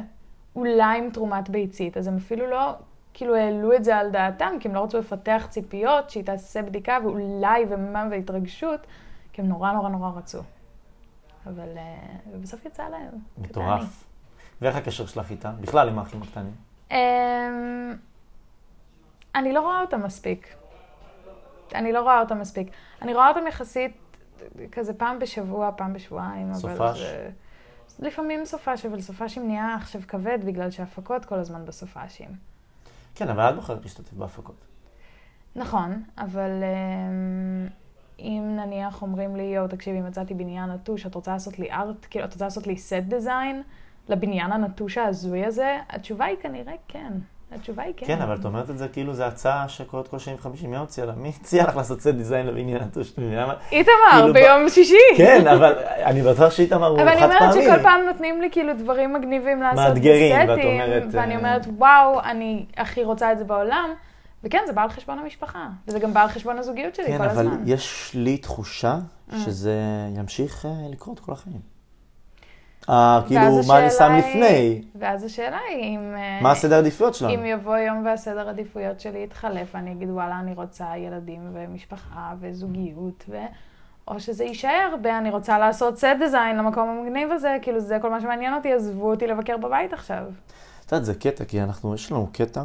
[0.55, 2.73] אולי עם תרומת ביצית, אז הם אפילו לא,
[3.13, 6.97] כאילו, העלו את זה על דעתם, כי הם לא רצו לפתח ציפיות, שהיא תעשה בדיקה,
[7.03, 8.87] ואולי, ומה, והתרגשות,
[9.33, 10.39] כי הם נורא נורא נורא רצו.
[11.45, 13.11] אבל אה, בסוף יצא להם.
[13.37, 14.03] מטורף.
[14.61, 15.51] ואיך הקשר שלך איתה?
[15.61, 16.53] בכלל עם האחים הקטנים.
[16.91, 16.97] אמ,
[19.35, 20.55] אני לא רואה אותם מספיק.
[21.75, 22.67] אני לא רואה אותם מספיק.
[23.01, 23.97] אני רואה אותם יחסית
[24.71, 26.47] כזה פעם בשבוע, פעם בשבועיים.
[26.51, 26.99] אבל סופש?
[26.99, 27.29] זה-
[27.99, 32.29] לפעמים סופש, אבל סופשים נהיה עכשיו כבד בגלל שהפקות כל הזמן בסופשים.
[33.15, 34.65] כן, אבל את בוחרת להשתתף בהפקות.
[35.55, 37.67] נכון, אבל אמ,
[38.19, 42.25] אם נניח אומרים לי, יואו, תקשיבי, מצאתי בניין נטוש, את רוצה לעשות לי ארט, כאילו,
[42.25, 43.63] את רוצה לעשות לי סט דיזיין
[44.09, 45.77] לבניין הנטוש ההזוי הזה?
[45.89, 47.13] התשובה היא כנראה כן.
[47.55, 48.05] התשובה היא כן.
[48.05, 50.71] כן, אבל את אומרת את זה כאילו זו הצעה שקורית כל שנים וחמישים.
[50.71, 51.13] מי הוציאה לה?
[51.17, 52.81] מי הציע לך לעשות סט דיזיין לבניין
[53.47, 53.53] מה?
[53.71, 54.95] איתמר, כאילו, ביום שישי.
[55.17, 57.63] כן, אבל אני בטוח שאיתמר הוא אבל אני חד אומרת פעמי.
[57.63, 62.21] שכל פעם נותנים לי כאילו דברים מגניבים לעשות מאתגרים, ואת אומרת, ואני אה, אומרת, וואו,
[62.21, 63.89] אני הכי רוצה את זה בעולם.
[64.43, 67.23] וכן, זה בא על חשבון המשפחה, וזה גם בא על חשבון הזוגיות שלי כן, כל
[67.23, 67.63] אבל הזמן.
[67.65, 68.97] יש לי תחושה
[69.33, 69.39] אה.
[69.39, 69.73] שזה
[70.15, 71.74] ימשיך אה, לקרות כל החיים.
[72.89, 74.81] אה, כאילו, מה אני שם היא- לפני?
[74.95, 76.15] ואז השאלה היא אם...
[76.17, 77.33] אה, מה הסדר העדיפויות שלנו?
[77.33, 83.23] אם יבוא יום והסדר עדיפויות שלי יתחלף, ואני אגיד, וואלה, אני רוצה ילדים ומשפחה וזוגיות,
[83.29, 83.37] ו...
[84.07, 85.07] או שזה יישאר ב...
[85.07, 89.09] אני רוצה לעשות סט דיזיין למקום המגניב הזה, כאילו זה כל מה שמעניין אותי, עזבו
[89.11, 90.23] אותי לבקר בבית עכשיו.
[90.85, 92.63] את יודעת, זה קטע, כי אנחנו, יש לנו קטע,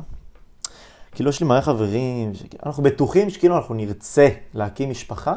[1.12, 2.32] כאילו יש לי מלא חברים,
[2.66, 5.34] אנחנו בטוחים שכאילו אנחנו נרצה להקים משפחה,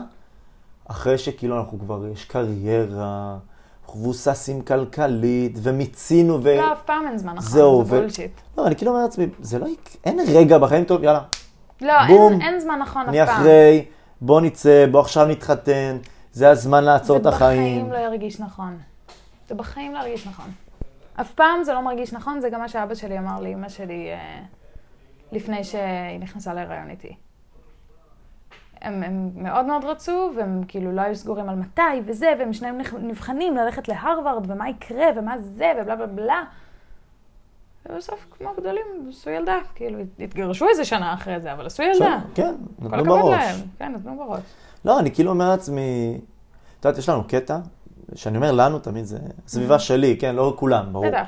[0.88, 3.38] אחרי שכאילו אנחנו כבר, יש קריירה,
[3.96, 6.56] מבוססים כלכלית, ומיצינו, ו...
[6.58, 8.32] לא, אף פעם אין זמן נכון, זהו, זה ו- בולשיט.
[8.58, 9.68] לא, אני כאילו אומר לעצמי, זה לא,
[10.06, 11.22] אין רגע בחיים טוב, יאללה,
[11.82, 12.34] לא, בום.
[12.34, 13.40] אין, אין זמן נכון אני אף פעם.
[13.40, 13.86] אחרי,
[14.22, 15.98] בוא נצא, בוא עכשיו נתחתן,
[16.32, 17.88] זה הזמן לעצור את זה החיים.
[17.88, 18.78] בחיים לא ירגיש נכון.
[19.50, 20.52] זה בחיים לא הרגיש נכון.
[21.22, 24.40] אף פעם זה לא מרגיש נכון, זה גם מה שאבא שלי אמר לאמא שלי אה,
[25.32, 27.16] לפני שהיא נכנסה להיריון איתי.
[28.84, 32.78] הם, הם מאוד מאוד רצו, והם כאילו לא היו סגורים על מתי וזה, והם שניהם
[33.00, 36.44] נבחנים ללכת להרווארד, ומה יקרה, ומה זה, ובלה בלה בלה.
[37.90, 39.58] ובסוף, כמו גדולים, עשו ילדה.
[39.76, 42.20] כאילו, התגרשו איזה שנה אחרי זה, אבל עשו ילדה.
[42.36, 43.38] כן, נתנו בראש.
[43.38, 43.56] להם.
[43.78, 44.42] כן, נתנו בראש.
[44.86, 46.20] לא, אני כאילו אומר לעצמי,
[46.80, 47.60] את יודעת, יש לנו קטע,
[48.16, 51.08] שאני אומר לנו תמיד, זה סביבה שלי, כן, לא כולם, ברור.
[51.08, 51.28] בטח.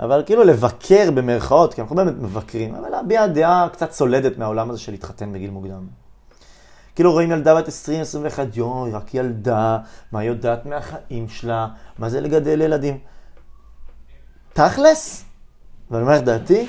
[0.00, 4.78] אבל כאילו לבקר במרכאות, כי אנחנו באמת מבקרים, אבל להביע דעה קצת סולדת מהעולם הזה
[4.78, 5.86] של להתחתן בגיל מוקדם.
[6.94, 7.70] כאילו רואים ילדה בת 20-21,
[8.54, 9.78] יואי, רק ילדה,
[10.12, 11.68] מה יודעת מהחיים שלה,
[11.98, 12.98] מה זה לגדל ילדים.
[14.52, 15.24] תכלס,
[15.90, 16.66] ואני אומר את דעתי,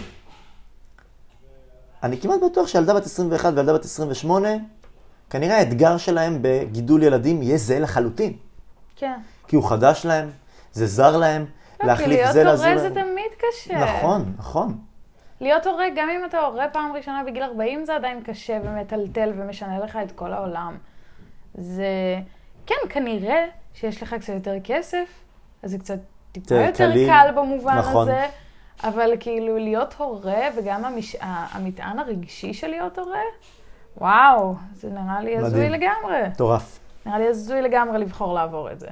[2.03, 4.49] אני כמעט בטוח שילדה בת 21 וילדה בת 28,
[5.30, 8.34] כנראה האתגר שלהם בגידול ילדים יהיה זהה לחלוטין.
[8.95, 9.19] כן.
[9.47, 10.30] כי הוא חדש להם,
[10.73, 11.45] זה זר להם,
[11.80, 12.69] לא, להחליף כי זה להיות לזה.
[12.69, 13.86] הורה זה תמיד קשה.
[13.86, 14.78] נכון, נכון.
[15.46, 19.80] להיות הורה, גם אם אתה הורה פעם ראשונה בגיל 40, זה עדיין קשה ומטלטל ומשנה
[19.80, 20.78] לך את כל העולם.
[21.54, 22.20] זה...
[22.66, 25.24] כן, כנראה שיש לך קצת יותר כסף,
[25.64, 26.00] אז זה קצת
[26.32, 27.08] טיפה יותר קליל.
[27.08, 28.10] קל במובן נכון.
[28.10, 28.26] הזה,
[28.84, 31.16] אבל כאילו להיות הורה וגם המש...
[31.22, 33.22] המטען הרגשי של להיות הורה,
[33.98, 35.70] וואו, זה נראה לי הזוי.
[35.70, 36.28] לגמרי.
[36.28, 36.80] מטורף.
[37.06, 38.88] נראה לי הזוי לגמרי לבחור לעבור את זה.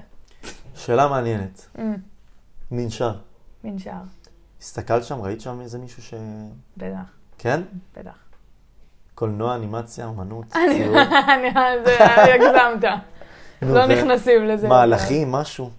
[0.75, 1.67] שאלה מעניינת.
[1.77, 1.79] Mm,
[2.71, 3.13] מנשר.
[3.63, 3.91] מנשר,
[4.63, 6.13] הסתכלת שם, ראית שם איזה מישהו ש...
[6.77, 6.97] בטח,
[7.37, 7.61] כן?
[7.97, 8.17] בטח.
[9.15, 10.97] קולנוע, אנימציה, אומנות, אני- ציור,
[11.33, 11.49] אני-
[11.85, 12.91] זה הגזמת.
[13.61, 14.67] לא נכנסים לזה.
[14.67, 15.69] מהלכים, משהו?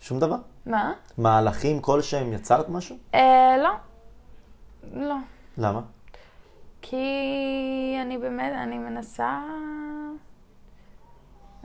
[0.00, 0.36] שום דבר?
[0.66, 0.92] מה?
[1.18, 2.96] מהלכים כלשהם, יצרת משהו?
[3.14, 3.70] אה, לא.
[4.94, 5.16] לא.
[5.58, 5.80] למה?
[6.82, 6.96] כי
[8.02, 9.40] אני באמת, אני מנסה...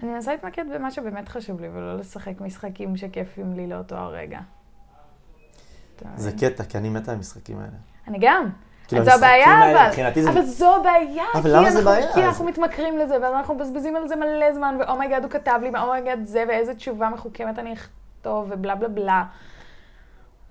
[0.04, 4.40] אני מנסה להתמקד במה שבאמת חשוב לי, ולא לשחק משחקים שכיפים לי לאותו הרגע.
[6.16, 6.32] זה?
[6.32, 7.72] קטע, כי אני מתה המשחקים האלה.
[8.08, 8.50] אני גם.
[8.88, 9.88] כאילו, זו הבעיה, אבל.
[9.88, 11.24] מבחינתי זה- אבל זו הבעיה.
[11.36, 12.14] אבל למה זה בעיה?
[12.14, 15.24] כי אנחנו מתמכרים לזה, ואז אנחנו מבזבזים על זה מלא זמן, ו oh my god
[15.24, 18.88] הוא כתב לי, ו oh my god זה, ואיזה תשובה מחוכמת אני אכתוב, ובלה בלה
[18.88, 19.24] בלה.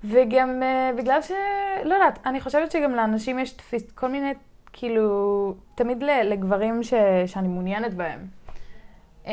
[0.04, 1.30] וגם uh, בגלל ש...
[1.84, 4.32] לא יודעת, אני חושבת שגם לאנשים יש תפיס, כל מיני,
[4.72, 6.94] כאילו, תמיד לגברים ש,
[7.26, 8.18] שאני מעוניינת בהם.
[9.24, 9.28] Um,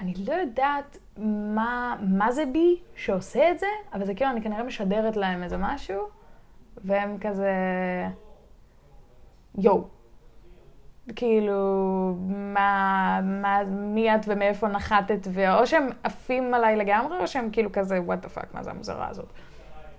[0.00, 4.62] אני לא יודעת מה, מה זה בי שעושה את זה, אבל זה כאילו, אני כנראה
[4.62, 6.08] משדרת להם איזה משהו,
[6.84, 7.52] והם כזה...
[9.58, 9.84] יואו.
[11.16, 17.72] כאילו, מה, מה, מי את ומאיפה נחתת, ואו שהם עפים עליי לגמרי, או שהם כאילו
[17.72, 19.32] כזה, what the fuck, מה זה המוזרה הזאת.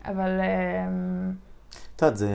[0.06, 0.40] אבל...
[0.40, 1.32] אמ,
[1.96, 2.32] את יודעת, זה...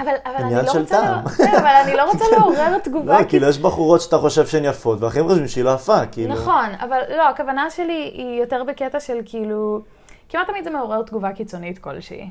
[0.00, 1.00] אבל, אבל אני לא רוצה.
[1.24, 3.20] לא, זה, אבל אני לא רוצה לעורר תגובה.
[3.20, 6.34] לא, כאילו יש בחורות שאתה חושב שהן יפות, ואחרים חושבים שהיא לא יפה, כאילו...
[6.34, 9.80] נכון, אבל לא, הכוונה שלי היא יותר בקטע של כאילו,
[10.28, 12.20] כמעט תמיד זה מעורר תגובה קיצונית כלשהי.
[12.22, 12.30] אם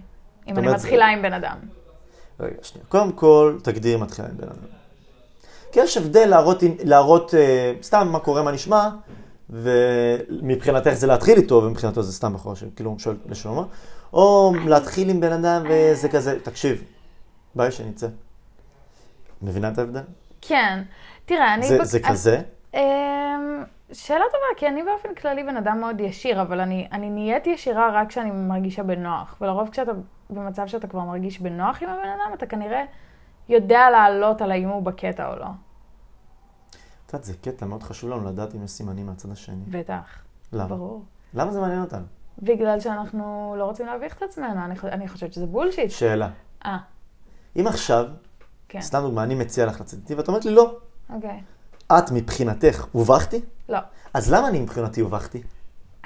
[0.57, 1.57] אני אומרת, זה- מתחילה עם בן אדם.
[2.39, 2.86] רגע, שנייה.
[2.89, 4.55] קודם כל, תגדיר מתחילה עם בן אדם.
[5.72, 8.89] כי יש הבדל להראות, להראות אה, סתם מה קורה, מה נשמע,
[9.49, 13.64] ומבחינתך זה להתחיל איתו, ומבחינתו זה סתם בחורה שכאילו שואל לשלומה,
[14.14, 16.84] או להתחיל עם בן אדם וזה כזה, תקשיב,
[17.56, 18.08] ביי שנצא.
[19.41, 20.01] מבינה את ההבדל?
[20.41, 20.84] כן.
[21.26, 21.68] תראה, אני...
[21.68, 22.41] זה, בק- זה כזה?
[22.74, 22.80] אמ,
[23.93, 27.89] שאלה טובה, כי אני באופן כללי בן אדם מאוד ישיר, אבל אני, אני נהיית ישירה
[27.93, 29.36] רק כשאני מרגישה בנוח.
[29.41, 29.91] ולרוב כשאתה
[30.30, 32.84] במצב שאתה כבר מרגיש בנוח עם הבן אדם, אתה כנראה
[33.49, 35.45] יודע לעלות על האם הוא בקטע או לא.
[37.06, 39.64] את יודעת, זה קטע מאוד חשוב לנו לדעת אם יש סימנים מהצד השני.
[39.68, 40.22] בטח.
[40.54, 40.68] למה?
[40.68, 41.04] ברור.
[41.34, 42.06] למה זה מעניין אותנו?
[42.39, 45.91] בגלל שאנחנו לא רוצים להביך את עצמנו, אני, אני חושבת שזה בולשיט.
[45.91, 46.30] שאלה.
[46.66, 46.78] אה,
[47.60, 48.06] אם עכשיו,
[48.70, 48.82] כן.
[48.82, 50.76] סתם דוגמה, אני מציע לך לצאת איתי, ואת אומרת לי לא.
[51.16, 51.41] אוקיי.
[51.97, 53.41] את מבחינתך הובכתי?
[53.70, 53.80] לא.
[54.14, 55.41] אז למה אני מבחינתי הובכתי?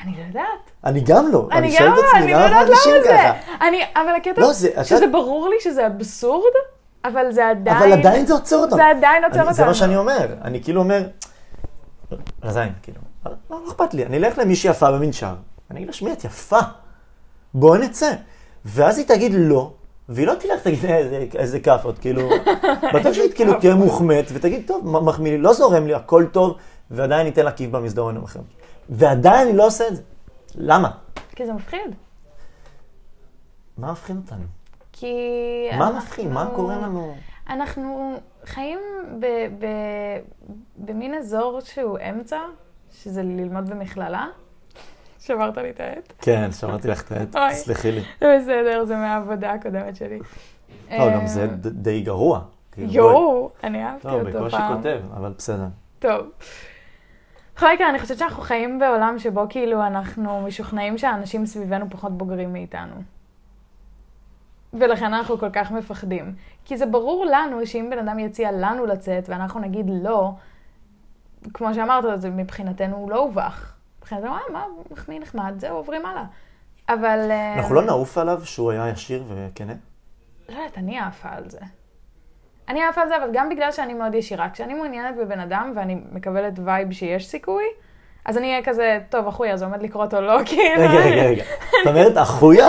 [0.03, 0.45] אני לא יודעת.
[0.83, 1.47] אני גם לא.
[1.51, 3.09] אני שואל גם לא, אני לא יודעת למה זה.
[3.09, 3.67] ככה?
[3.67, 6.51] אני, אבל הקטע, לא, זה- שזה את- ברור לי שזה אבסורד,
[7.05, 7.77] אבל זה עדיין...
[7.77, 8.75] אבל עדיין זה עוצר אותנו.
[8.75, 9.65] זה עדיין עוצר אני- זה אותנו.
[9.65, 10.35] מה שאני אומר.
[10.41, 11.07] אני כאילו אומר,
[12.43, 15.35] לזין, כאילו, לא לא אכפת לי, אני אלך למישהי יפה במנשר,
[15.71, 16.59] אני אגיד לה, שמי, את יפה,
[17.53, 18.11] בואי נצא.
[18.65, 19.73] ואז היא תגיד לא,
[20.09, 22.29] והיא לא תלך, תגיד איזה- איזה כאפות, כאילו,
[22.93, 26.57] בטח שהיא כאילו תהיה מוחמאת, ותגיד, טוב, מחמיא לי, לא זורם לי, הכל טוב,
[26.91, 28.39] ועדיין ניתן לה כיף במסדרון יום אחר.
[28.89, 30.01] ועדיין אני לא עושה את זה.
[30.55, 30.89] למה?
[31.35, 31.95] כי זה מפחיד.
[33.77, 34.43] מה מפחיד אותנו?
[34.93, 35.13] כי...
[35.77, 36.27] מה אנחנו- מפחיד?
[36.31, 37.15] מה קורה לנו?
[37.49, 38.13] אנחנו
[38.45, 38.79] חיים
[39.19, 39.25] ב,
[39.59, 39.65] ב,
[40.77, 42.39] במין אזור שהוא אמצע,
[42.91, 44.25] שזה ללמוד במכללה.
[45.27, 46.13] שברת לי את העט.
[46.21, 47.35] כן, שמעתי לך את העט.
[47.51, 48.01] תסלחי לי.
[48.19, 50.19] זה בסדר, זה מהעבודה הקודמת שלי.
[50.91, 52.41] לא, גם זה אה, ד- די גרוע.
[52.71, 52.93] כאילו.
[52.93, 54.75] יואו, אני אהבתי לא, אותו בקושי פעם.
[54.77, 55.65] כותב, אבל בסדר.
[55.99, 56.21] טוב.
[57.55, 62.53] בכל מקרה, אני חושבת שאנחנו חיים בעולם שבו כאילו אנחנו משוכנעים שהאנשים סביבנו פחות בוגרים
[62.53, 62.95] מאיתנו.
[64.73, 66.35] ולכן אנחנו כל כך מפחדים.
[66.65, 70.31] כי זה ברור לנו שאם בן אדם יציע לנו לצאת ואנחנו נגיד לא,
[71.53, 73.73] כמו שאמרת, זה מבחינתנו לא הובך.
[74.07, 76.23] מבחינתנו, אה, מה, מחמיא נחמד, זהו, עוברים הלאה.
[76.89, 77.31] אבל...
[77.31, 79.73] אה, אנחנו לא נעוף עליו שהוא היה ישיר וכנה?
[80.49, 81.59] לא יודעת, אני עפה על זה.
[82.69, 84.49] אני עפה על זה, אבל גם בגלל שאני מאוד ישירה.
[84.49, 87.63] כשאני מעוניינת בבן אדם ואני מקבלת וייב שיש סיכוי,
[88.25, 90.81] אז אני אהיה כזה, טוב, אחויה, זה עומד לקרות או לא, כאילו.
[90.81, 91.43] רגע, רגע, רגע.
[91.43, 92.67] את אומרת אחויה?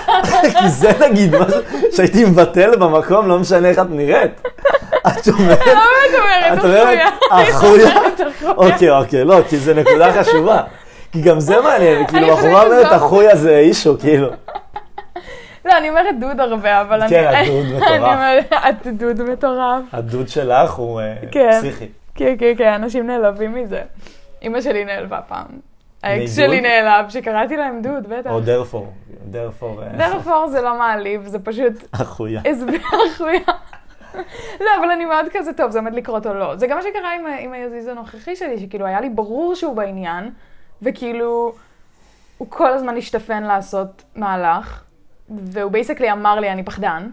[0.60, 1.60] כי זה נגיד משהו
[1.92, 4.40] שהייתי מבטל במקום, לא משנה איך את נראית.
[5.08, 5.66] את אומרת...
[5.66, 5.72] לא
[6.54, 7.90] את אומרת אומרת אחויה.
[8.56, 10.62] אוקיי, אוקיי, לא, כי זה נקודה חשובה.
[11.12, 14.28] כי גם זה מעניין, כאילו, בחורה אומרת אחויה זה אישו, כאילו.
[15.64, 17.10] לא, אני אומרת דוד הרבה, אבל אני...
[17.10, 18.52] כן, הדוד מטורף.
[18.52, 19.82] את דוד מטורף.
[19.92, 21.58] הדוד שלך הוא אה, כן.
[21.58, 21.88] פסיכי.
[22.14, 23.82] כן, כן, כן, אנשים נעלבים מזה.
[24.42, 25.46] אימא שלי נעלבה פעם.
[26.02, 26.36] האקס?
[26.36, 28.30] שלי נעלב, שקראתי להם דוד, בטח.
[28.30, 28.92] או דרפור.
[29.30, 29.82] דרפור.
[29.82, 32.40] אה, דרפור זה לא מעליב, זה פשוט אחויה.
[32.50, 32.72] הסבר
[33.14, 33.40] אחויה.
[34.60, 36.56] לא, אבל אני מאוד כזה, טוב, זה עומד לקרות או לא.
[36.56, 40.30] זה גם מה שקרה עם, עם היזיז הנוכחי שלי, שכאילו היה לי ברור שהוא בעניין,
[40.82, 41.54] וכאילו,
[42.38, 44.84] הוא כל הזמן השתפן לעשות מהלך,
[45.28, 47.10] והוא בייסקלי אמר לי, אני פחדן.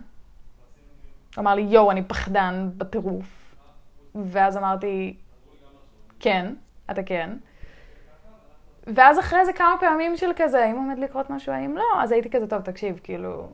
[1.40, 3.56] אמר לי, יואו, אני פחדן בטירוף.
[4.16, 5.18] ואז אמרתי,
[6.20, 6.54] כן,
[6.92, 7.30] אתה כן.
[8.88, 12.30] ואז אחרי זה כמה פעמים של כזה, האם עומד לקרות משהו, האם לא, אז הייתי
[12.30, 13.48] כזה, טוב, תקשיב, כאילו,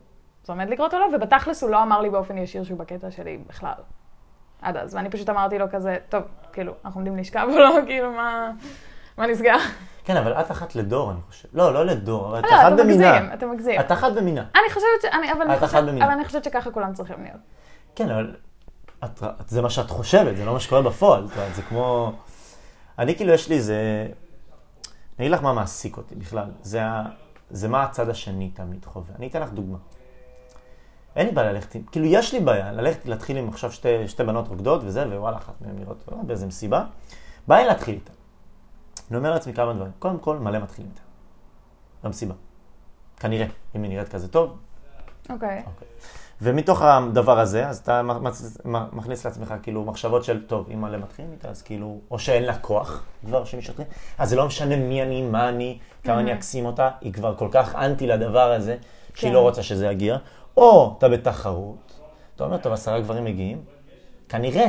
[0.43, 3.39] זה עומד לקרות או לא, ובתכלס הוא לא אמר לי באופן ישיר שהוא בקטע שלי
[3.47, 3.73] בכלל.
[4.61, 6.23] עד אז, ואני פשוט אמרתי לו כזה, טוב,
[6.53, 8.51] כאילו, אנחנו עומדים לשכב או לא, כאילו, מה,
[9.17, 9.57] מה נסגר?
[10.03, 11.47] כן, אבל את אחת לדור, אני חושב.
[11.53, 13.13] לא, לא לדור, אבל את לא, אחת אתה במינה.
[13.13, 13.79] מגזים, אתה מגזים.
[13.79, 14.41] את אחת במינה.
[14.55, 15.05] אני חושבת ש...
[15.05, 16.05] אני, אבל, אני חושבת, במינה.
[16.05, 17.39] אבל אני חושבת שככה כולם צריכים להיות.
[17.95, 18.35] כן, אבל
[19.05, 21.27] את, את, זה מה שאת חושבת, זה לא מה שקורה בפועל.
[21.53, 22.11] זה כמו...
[22.99, 24.07] אני כאילו, יש לי איזה...
[25.19, 26.45] אני אגיד לך מה מעסיק אותי בכלל.
[26.61, 26.81] זה.
[27.49, 29.15] זה מה הצד השני תמיד חווה.
[29.19, 29.77] אני אתן לך דוגמה.
[31.19, 31.75] אין לי בעיה ללכת.
[31.91, 35.53] כאילו, יש לי בעיה ללכת, להתחיל עם עכשיו שתי, שתי בנות רוקדות וזה, ווואלה, אחת
[35.61, 36.85] מהן נראות טובה באיזה מסיבה.
[37.47, 38.11] בא לי להתחיל איתה.
[39.09, 39.91] אני אומר לעצמי כמה דברים.
[39.99, 41.01] קודם כל, מלא מתחילים איתה.
[42.03, 42.33] במסיבה.
[43.19, 43.45] כנראה.
[43.75, 44.57] אם היא נראית כזה טוב,
[45.29, 45.63] אוקיי.
[46.41, 48.01] ומתוך הדבר הזה, אז אתה
[48.91, 52.57] מכניס לעצמך כאילו מחשבות של, טוב, אם מלא מתחילים איתה, אז כאילו, או שאין לה
[52.57, 53.85] כוח, כבר שמשתתפים,
[54.17, 57.47] אז זה לא משנה מי אני, מה אני, כמה אני אקסים אותה, היא כבר כל
[57.51, 58.77] כך אנטי לדבר הזה,
[59.15, 59.35] שהיא כן.
[59.35, 60.17] לא רוצה שזה יגיע.
[60.59, 61.93] או אתה בתחרות,
[62.35, 63.63] אתה אומר, טוב, עשרה גברים מגיעים,
[64.29, 64.67] כנראה,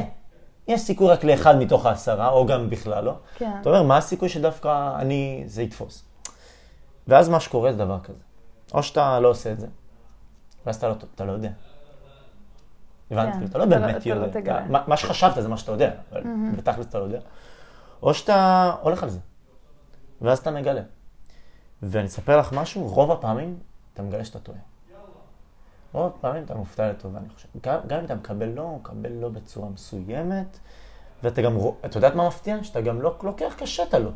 [0.69, 3.13] יש סיכוי רק לאחד מתוך העשרה, או גם בכלל לא.
[3.37, 3.51] כן.
[3.61, 6.05] אתה אומר, מה הסיכוי שדווקא אני, זה יתפוס?
[7.09, 8.19] ואז מה שקורה זה דבר כזה.
[8.75, 9.67] או שאתה לא עושה את זה,
[10.67, 11.51] ואז אתה לא, אתה לא יודע.
[13.11, 13.35] הבנת?
[13.35, 14.41] כן, אתה לא אתה לא- באמת אתה לא יודע.
[14.41, 14.59] תגלה.
[14.61, 16.23] אתה- מה- מה שחשבת זה מה שאתה יודע, אבל
[16.57, 17.21] בתכלס אתה לא יודע.
[18.03, 19.19] או שאתה הולך על זה,
[20.21, 20.83] ואז אתה מגלה.
[21.83, 23.59] ואני אספר לך משהו, רוב הפעמים
[23.95, 24.59] אתה מגלה שאתה טועה.
[25.93, 27.49] רוב הפעמים אתה מופתע לטובה, אני חושב.
[27.63, 30.59] גם, גם אם אתה מקבל לא, מקבל לא בצורה מסוימת,
[31.23, 32.65] ואתה גם, אתה יודעת מה מפתיע?
[32.65, 34.11] שאתה גם לא לוקח קשת לו.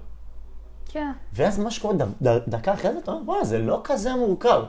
[0.87, 1.13] כן.
[1.33, 4.63] ואז מה שקורה ד, ד, דקה אחרי זה, אתה אומר, וואלה, זה לא כזה מורכב.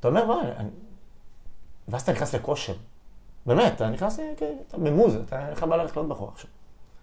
[0.00, 0.70] אתה אומר, וואלה, אני...
[1.88, 2.74] ואז אתה נכנס לכושר.
[3.46, 6.50] באמת, אתה נכנס, כן, אתה במוז, אתה אין לך בעיה ללכת לעוד בחור עכשיו.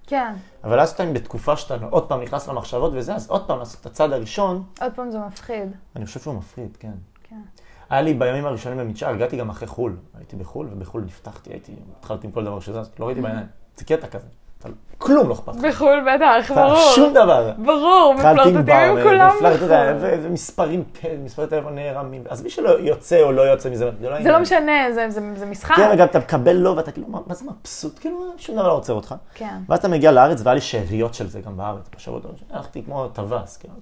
[0.08, 0.36] כן.
[0.64, 3.86] אבל אז אתה בתקופה שאתה עוד פעם נכנס למחשבות וזה, אז עוד פעם לעשות את
[3.86, 5.70] הצעד הראשון, עוד פעם זה מפחיד.
[5.96, 6.94] אני חושב שהוא מפחיד, כן.
[7.24, 7.42] כן.
[7.90, 9.96] היה לי בימים הראשונים במדשר, הגעתי גם אחרי חו"ל.
[10.18, 13.46] הייתי בחו"ל, ובחו"ל נפתחתי, הייתי, התחלתי עם כל דבר שזז, לא ראיתי בעיניים.
[13.78, 14.28] זה קטע כזה.
[14.60, 15.62] אתה, כלום לא אכפת לך.
[15.66, 16.92] בחו"ל בטח, אתה- ברור.
[16.96, 17.52] שום דבר.
[17.66, 18.64] ברור, מפלרטטים עם
[19.04, 19.96] כולם ופלרטטים, בחו"ל.
[20.00, 22.24] ו- ומספרים, כן, מספרי טלפון נערמים.
[22.30, 24.32] אז מי שלא יוצא או לא יוצא מזה, זה לא זה.
[24.32, 24.72] לא משנה,
[25.10, 25.76] זה- משחק.
[25.76, 28.00] כן, וגם אתה מקבל לא, ואתה כאילו, מה זה מבסוט?
[28.00, 29.16] כאילו, שום דבר לא עוצר אותך.
[29.34, 29.56] כן.
[29.70, 32.56] ואז אתה מגיע לארץ, והיה לי שאריות של זה גם בארץ, בשבועות הראשונים.
[32.56, 33.74] הלכתי כמו טווס, כאילו,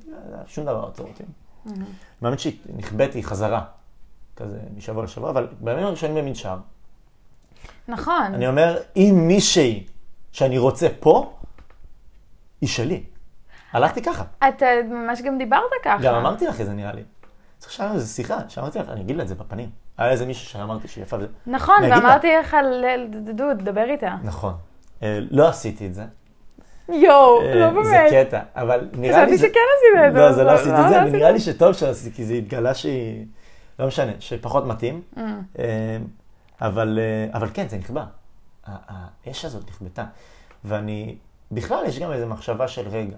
[0.47, 1.23] שום דבר לא עוצר אותי.
[2.21, 3.61] באמת שנכבאתי חזרה,
[4.35, 6.57] כזה משבוע לשבוע, אבל בימים הראשונים במנשר,
[7.87, 8.31] נכון.
[8.33, 9.87] אני אומר, אם מישהי
[10.31, 11.33] שאני רוצה פה,
[12.61, 13.03] היא שלי.
[13.73, 14.23] הלכתי ככה.
[14.47, 15.97] אתה ממש גם דיברת ככה.
[16.03, 17.03] גם אמרתי לך את זה נראה לי.
[17.57, 19.69] צריך לנו איזה שיחה, שאמרתי לך, אני אגיד לה את זה בפנים.
[19.97, 21.27] היה איזה מישהו שאמרתי שהיא יפה וזה.
[21.47, 21.75] נכון.
[21.83, 24.15] ואמרתי לך, ל- דוד, דבר איתה.
[24.23, 24.53] נכון.
[25.03, 26.03] אה, לא עשיתי את זה.
[26.89, 28.27] יואו, אה, לא זה באמת.
[28.27, 29.25] קטע, אבל נראה לי...
[29.25, 30.19] חשבתי זה- שכן עשית את זה.
[30.19, 31.13] לא, זה לא אבל עשיתי את זה, עשית.
[31.13, 33.25] ונראה לי שטוב שעשיתי, כי זה התגלה שהיא...
[33.81, 35.01] לא משנה, שפחות מתאים.
[35.15, 35.19] Mm.
[35.59, 35.97] אה,
[36.61, 38.03] אבל, אה, אבל כן, זה נכבה.
[38.67, 38.75] ה-
[39.25, 40.03] האש הזאת נכבתה.
[40.65, 41.15] ואני...
[41.51, 43.15] בכלל, יש גם איזו מחשבה של רגע.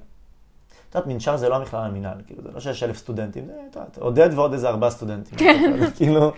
[0.89, 3.75] את יודעת, מנשר זה לא המכללה למינהל, כאילו, זה לא שיש אלף סטודנטים, זה, את
[3.75, 5.37] יודעת, עודד ועוד איזה ארבעה סטודנטים.
[5.37, 5.73] כן.
[5.97, 6.31] כאילו,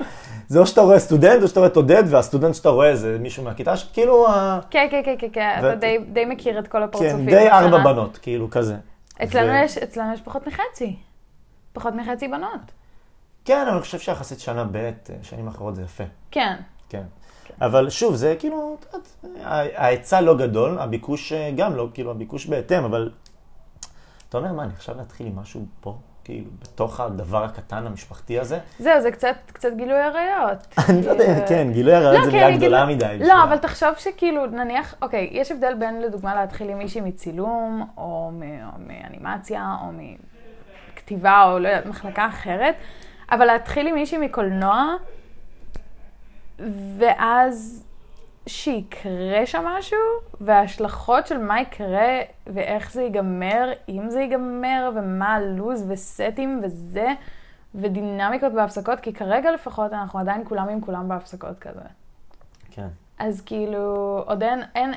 [0.48, 3.44] זה או שאתה רואה סטודנט, או שאתה רואה את עודד, והסטודנט שאתה רואה זה מישהו
[3.44, 7.18] מהכיתה, שכאילו, ה- כן, כן, כן, כן, כן, אתה די- די מכיר את כל הפרצופים.
[7.26, 7.50] כן, די.
[7.50, 8.76] ארבע בנות, כאילו, כזה.
[9.24, 10.96] אצלנו ו- יש- אצלנו יש פחות מחצי.
[11.74, 12.72] פחות מחצי בנות.
[13.46, 14.91] כן, אני חושב שיחסית שנה ב', אה,
[15.22, 16.04] שנים אחרות זה יפה.
[16.32, 16.56] כן.
[16.89, 17.04] כן.
[17.62, 18.78] אבל שוב, זה כאילו,
[19.76, 23.12] ההיצע לא גדול, הביקוש אה, גם לא, כאילו, הביקוש בהתאם, אבל
[24.30, 28.60] אתה אומר, מה, אני עכשיו להתחיל עם משהו פה, כאילו, בתוך הדבר הקטן המשפחתי הזה?
[28.80, 30.68] זהו, זה קצת, קצת גילוי עריות.
[30.89, 33.06] אני לא יודע, כן, גילוי עריות זה כי מילה גדולה מדי.
[33.06, 37.88] בשביל- לא, אבל תחשוב שכאילו, נניח, אוקיי, יש הבדל בין, לדוגמה, להתחיל עם מישהי מצילום,
[37.98, 39.91] או מ- או מאנימציה, או
[40.93, 42.76] מכתיבה, או לא יודעת, מחלקה אחרת,
[43.32, 44.96] אבל להתחיל עם מישהי מקולנוע,
[46.98, 47.86] ואז
[48.48, 49.98] שיקרה שם משהו,
[50.42, 57.08] וההשלכות של מה יקרה, ואיך זה ייגמר, אם זה ייגמר, ומה הלו"ז, וסטים, וזה,
[57.76, 61.80] ודינמיקות בהפסקות, כי כרגע לפחות אנחנו עדיין כולם עם כולם בהפסקות כזה.
[62.72, 62.88] כן.
[63.20, 64.94] אז כאילו, עוד אין, אין,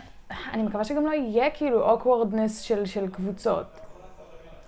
[0.52, 3.66] אני מקווה שגם לא יהיה כאילו awkwardness של, של קבוצות.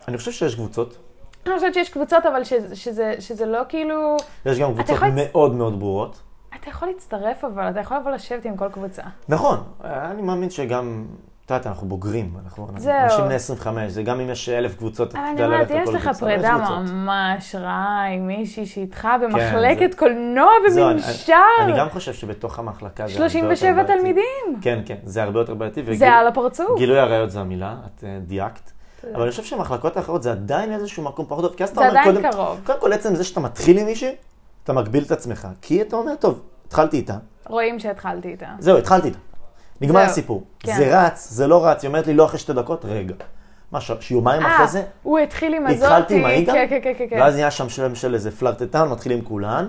[0.08, 0.98] אני חושב שיש קבוצות,
[1.46, 4.16] אני חושבת שיש קבוצות, אבל שזה, שזה, שזה לא כאילו...
[4.46, 6.20] יש גם קבוצות יכול- מאוד מאוד ברורות.
[6.60, 9.02] אתה יכול להצטרף, אבל אתה יכול לבוא לשבת עם כל קבוצה.
[9.28, 11.04] נכון, אני מאמין שגם,
[11.46, 12.68] את יודעת, אנחנו בוגרים, אנחנו.
[12.68, 15.82] אנשים בני 25, זה גם אם יש אלף קבוצות, אתה אבל אני יודע אומרת, ללכת
[15.82, 16.78] יש לכל לך קבוצה, אבל יש פרידה.
[16.92, 21.34] ממש רעה עם מישהי שאיתך במחלקת זה- קולנוע במנשר.
[21.64, 23.92] אני גם חושב שבתוך המחלקה זה הרבה יותר 37 בעייתי.
[23.98, 24.60] תלמידים.
[24.62, 25.94] כן, כן, זה הרבה יותר בעייתי.
[25.96, 26.78] זה על הפרצוף.
[26.78, 28.70] גילוי עריות זה המילה, את אה, דייקת.
[29.14, 31.88] אבל אני חושב שהמחלקות האחרות זה עדיין איזשהו מקום פחות טוב, כי אז אתה זה
[31.88, 32.60] אומר, עדיין קודם, קרוב.
[32.66, 34.14] קודם כל עצם זה שאתה מתחיל עם מישהי,
[34.64, 35.48] אתה מגביל את עצמך.
[35.62, 38.46] כי אתה אומר, טוב, התחלתי איתה, רואים שהתחלתי איתה.
[38.58, 39.18] זהו, התחלתי איתה.
[39.80, 40.44] נגמר הסיפור.
[40.60, 40.76] כן.
[40.76, 43.14] זה רץ, זה לא רץ, היא אומרת לי לא אחרי שתי דקות, רגע.
[43.72, 45.84] מה, שיומיים אחרי זה, הוא התחיל עם הזאתי.
[45.84, 47.16] התחלתי עם ההיא גם, כן, כן, כן, כן, כן.
[47.20, 49.68] ואז נהיה שם שם של איזה פלרטטן, מתחיל עם כולן,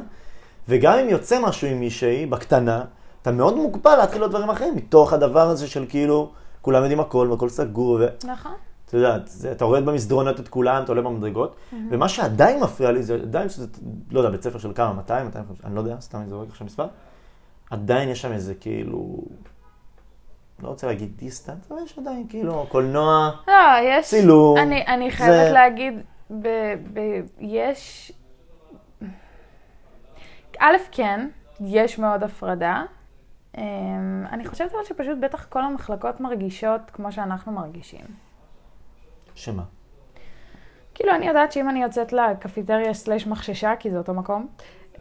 [0.70, 2.84] וגם אם יוצא משהו עם מישהי, בקטנה,
[3.22, 7.28] אתה מאוד מוגבל להתחיל עוד דברים אחרים, מתוך הדבר הזה של כאילו, כולם יודעים הכל,
[7.32, 8.08] והכל סגור, ו...
[8.24, 8.52] נכון.
[8.92, 11.56] אתה יודע, זה, אתה רואה במסדרונות את כולם, אתה עולה במדרגות,
[11.92, 13.68] ומה שעדיין מפריע לי, זה עדיין שזה,
[14.12, 16.68] לא יודע, בית ספר של כמה, 200, 250, אני לא יודע, סתם אני זורק עכשיו
[16.68, 16.88] מספר,
[17.70, 19.22] עדיין יש שם איזה כאילו,
[20.64, 24.08] לא רוצה להגיד דיסטנט, אבל יש עדיין כאילו קולנוע, לא, יש...
[24.08, 24.58] צילום.
[24.58, 25.94] אני, אני חייבת זה- להגיד,
[26.32, 26.48] ב,
[26.94, 27.00] ב,
[27.40, 28.12] יש...
[30.60, 31.28] א', כן,
[31.62, 32.84] יש מאוד הפרדה.
[33.58, 33.64] אמ,
[34.32, 38.31] אני חושבת אבל שפשוט בטח כל המחלקות מרגישות כמו שאנחנו מרגישים.
[39.36, 39.64] שמה?
[40.94, 44.48] כאילו, אני יודעת שאם אני יוצאת לקפיטריה סלש מחששה, כי זה אותו מקום,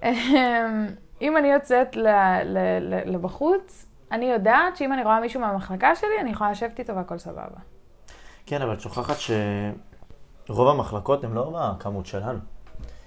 [0.02, 0.86] אמ,
[1.20, 1.96] אם אני יוצאת
[3.06, 7.60] לבחוץ, אני יודעת שאם אני רואה מישהו מהמחלקה שלי, אני יכולה לשבת איתו והכל סבבה.
[8.46, 9.16] כן, אבל את שוכחת
[10.46, 12.38] שרוב המחלקות הן לא בכמות שלנו.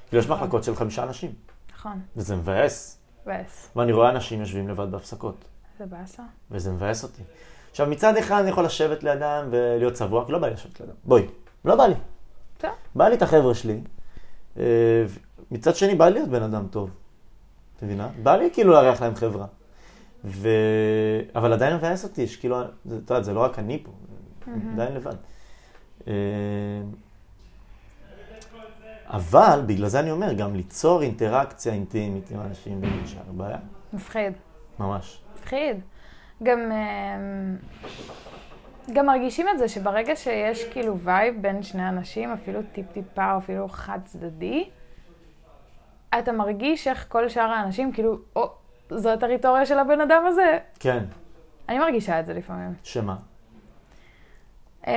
[0.08, 1.32] כאילו, יש מחלקות של חמישה אנשים,
[1.76, 3.00] נכון, וזה מבאס.
[3.24, 3.72] מבאס.
[3.76, 5.36] ואני רואה אנשים יושבים לבד בהפסקות,
[5.78, 6.24] זה באסה.
[6.52, 7.24] וזה מבאס אותי.
[7.74, 10.94] עכשיו, מצד אחד אני יכול לשבת לידם ולהיות צבוע, כי לא בא לי לשבת לידם.
[11.04, 11.28] בואי,
[11.66, 11.94] לא בא לי.
[12.58, 12.72] טוב.
[12.96, 13.82] בא לי את החבר'ה שלי.
[14.58, 14.64] אה,
[15.52, 16.90] מצד שני, בא לי להיות בן אדם טוב.
[17.78, 18.10] את מבינה?
[18.24, 19.46] בא לי כאילו לארח להם חברה.
[20.26, 20.50] ו...
[21.36, 23.92] אבל עדיין מבאס אותי, שכאילו, את יודעת, זה לא רק אני פה,
[24.48, 25.16] אני עדיין לבד.
[26.08, 26.14] אה,
[29.08, 33.58] אבל, בגלל זה אני אומר, גם ליצור אינטראקציה אינטימית עם אנשים במנשר, בעיה,
[33.94, 34.34] מפחיד.
[34.80, 35.22] ממש.
[35.36, 35.78] מפחיד.
[36.44, 37.56] גם, אמ,
[38.94, 44.00] גם מרגישים את זה שברגע שיש כאילו וייב בין שני אנשים, אפילו טיפ-טיפה אפילו חד
[44.06, 44.70] צדדי,
[46.20, 48.50] אתה מרגיש איך כל שאר האנשים כאילו, או,
[48.90, 50.60] זו הטריטוריה של הבן אדם הזה.
[50.80, 51.04] כן,
[51.70, 52.74] אני מרגישה את זה לפעמים.
[52.84, 53.16] שמה?
[54.88, 54.94] אמ,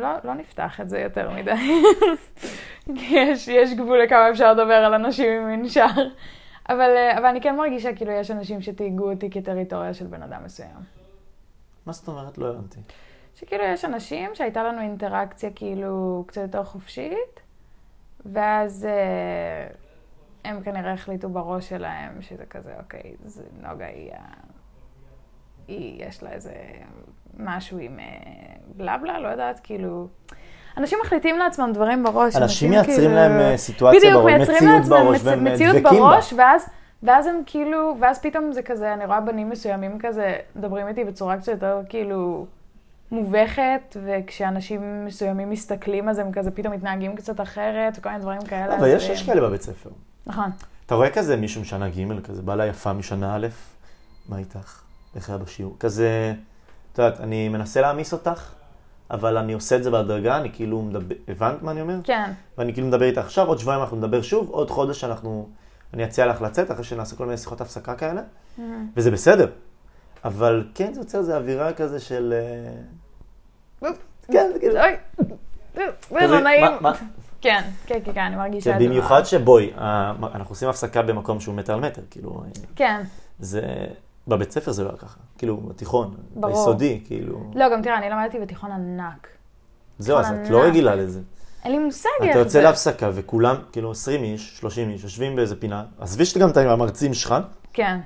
[0.00, 1.82] לא, לא נפתח את זה יותר מדי.
[2.98, 5.86] כי יש, יש גבול לכמה אפשר לדבר על אנשים עם מנשר.
[6.68, 10.44] אבל, אה, אבל אני כן מרגישה כאילו יש אנשים שתהיגו אותי כטריטוריה של בן אדם
[10.44, 10.76] מסוים.
[11.86, 12.38] מה זאת אומרת?
[12.38, 12.80] לא הבנתי.
[13.34, 17.40] שכאילו יש אנשים שהייתה לנו אינטראקציה כאילו קצת יותר חופשית,
[18.26, 19.68] ואז אה,
[20.44, 24.34] הם כנראה החליטו בראש שלהם שזה כזה, אוקיי, זה נוגה היא, ה-
[25.68, 26.54] היא יש לה איזה
[27.38, 28.04] משהו עם אה,
[28.76, 30.08] בלה בלה, לא יודעת, כאילו...
[30.78, 32.36] אנשים מחליטים לעצמם דברים בראש.
[32.36, 36.00] אנשים מייצרים להם אה, סיטואציה כאילו- בדיוק, בראש, מייצרים מציאות לעצמם בראש, מציאות.
[36.00, 36.68] בראש, ואז,
[37.02, 41.36] ואז הם כאילו, ואז פתאום זה כזה, אני רואה בנים מסוימים כזה, מדברים איתי בצורה
[41.36, 42.46] קצת יותר כאילו
[43.10, 48.76] מובכת, וכשאנשים מסוימים מסתכלים אז הם כזה פתאום מתנהגים קצת אחרת, וכל מיני דברים כאלה.
[48.76, 49.90] אבל יש, יש כאלה בבית ספר.
[50.26, 50.50] נכון.
[50.86, 53.46] אתה רואה כזה מישהו משנה ג' כזה, בא לה יפה משנה א',
[54.28, 54.80] מה איתך?
[55.16, 55.76] איך היה בשיעור?
[55.80, 56.34] כזה,
[56.92, 58.52] את יודעת, אני מנסה להעמיס אותך,
[59.10, 61.96] אבל אני עושה את זה בהדרגה, אני כאילו מדבר, הבנת מה אני אומר?
[62.04, 62.30] כן.
[62.58, 65.48] ואני כאילו מדבר איתה עכשיו, עוד שבועיים אנחנו נדבר שוב, עוד חודש אנחנו,
[65.94, 68.22] אני אציע לך לצאת, אחרי שנעשה כל מיני שיחות הפסקה כאלה,
[68.96, 69.50] וזה בסדר.
[70.24, 72.34] אבל כן, זה יוצר איזו אווירה כזה של...
[73.82, 73.90] אה,
[74.32, 74.76] כן, זה כאילו...
[76.10, 76.64] אוי, זה לא נעים.
[77.40, 78.86] כן, כן, כן, כן, אני מרגישה את זה.
[78.86, 83.02] במיוחד שבואי, אנחנו עושים הפסקה במקום שהוא מטר על מטר, כאילו, אה, כן.
[83.38, 83.62] זה...
[84.28, 86.54] בבית ספר זה לא היה ככה, כאילו, בתיכון, ברור.
[86.54, 87.50] ביסודי, כאילו...
[87.54, 89.28] לא, גם תראה, אני למדתי בתיכון ענק.
[89.98, 90.68] זהו, אז תיכון את לא ענק.
[90.68, 91.20] רגילה לזה.
[91.64, 92.38] אין לי מושג איך אתה זה.
[92.38, 96.56] יוצא להפסקה וכולם, כאילו 20 איש, 30 איש, יושבים באיזה פינה, עזבי שאתה גם את
[96.56, 97.34] המרצים שלך,
[97.72, 97.98] כן.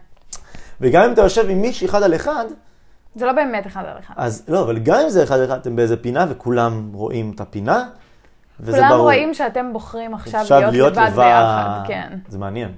[0.81, 2.45] וגם אם אתה יושב עם מישהי אחד על אחד,
[3.15, 4.15] זה לא באמת אחד על אחד.
[4.17, 7.41] אז לא, אבל גם אם זה אחד על אחד, אתם באיזה פינה וכולם רואים את
[7.41, 7.89] הפינה,
[8.61, 9.03] וזה כולם ברור.
[9.03, 11.81] רואים שאתם בוחרים עכשיו עכשיו להיות לבד ביחד.
[11.87, 12.19] כן.
[12.29, 12.73] זה מעניין.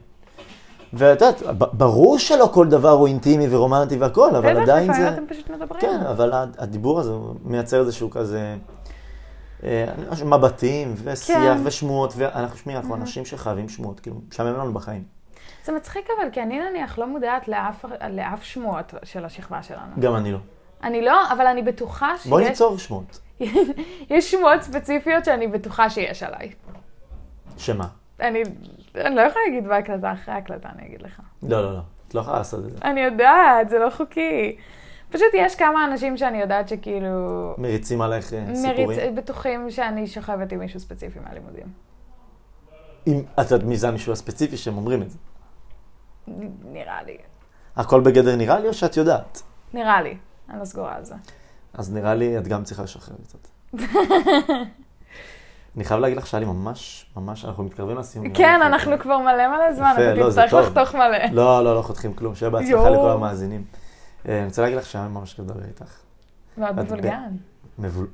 [0.96, 1.42] ואת יודעת,
[1.72, 5.08] ברור שלא כל דבר הוא אינטימי ורומנטי והכל, אבל עדיין זה...
[5.08, 5.80] אתם פשוט מדברים.
[5.80, 7.12] כן, אבל הדיבור הזה
[7.44, 8.56] מייצר איזשהו כזה...
[9.64, 9.86] אה,
[10.24, 11.58] מבטים ושיח כן.
[11.64, 15.04] ושמועות, ואנחנו, שמי, אנחנו אנשים שחייבים שמועות, כאילו, משעמם לנו בחיים.
[15.64, 20.00] זה מצחיק אבל, כי אני נניח לא מודעת לאף, לאף שמועות של השכבה שלנו.
[20.00, 20.38] גם אני לא.
[20.82, 22.26] אני לא, אבל אני בטוחה שיש...
[22.26, 23.20] בואי ניצור שמועות.
[24.10, 26.52] יש שמועות ספציפיות שאני בטוחה שיש עליי.
[27.56, 27.88] שמה?
[28.20, 28.42] אני,
[28.96, 31.20] אני לא יכולה להגיד בהקלטה, אחרי ההקלטה אני אגיד לך.
[31.42, 31.80] לא, לא, לא.
[32.08, 32.78] את לא יכולה לעשות את זה.
[32.84, 34.56] אני יודעת, זה לא חוקי.
[35.10, 37.54] פשוט יש כמה אנשים שאני יודעת שכאילו...
[37.58, 38.56] מריצים עלייך אה, מריצ...
[38.58, 39.14] סיפורים.
[39.14, 41.66] בטוחים שאני שוכבת עם מישהו ספציפי מהלימודים.
[43.06, 45.18] אם את יודעת מי זה המישהו הספציפי שהם אומרים את זה.
[46.64, 47.16] נראה לי.
[47.76, 49.42] הכל בגדר נראה לי או שאת יודעת?
[49.74, 50.16] נראה לי.
[50.50, 51.14] אני לא סגורה על זה.
[51.74, 53.48] אז נראה לי את גם צריכה לשחרר קצת.
[55.76, 58.32] אני חייב להגיד לך שהיה לי ממש, ממש, אנחנו מתקרבים לסיום.
[58.34, 60.52] כן, אנחנו כבר מלא מלא זמן, יפה, אתה לא, תצטרך.
[60.52, 61.18] לחתוך מלא.
[61.32, 62.90] לא, לא, לא חותכים כלום, שיהיה בהצלחה.
[62.90, 63.64] לכל המאזינים.
[64.28, 65.98] אה, אני רוצה להגיד לך שהיה ממש כיף לדבר איתך.
[66.58, 67.36] מאוד את מבולגן.
[67.78, 68.06] מבול...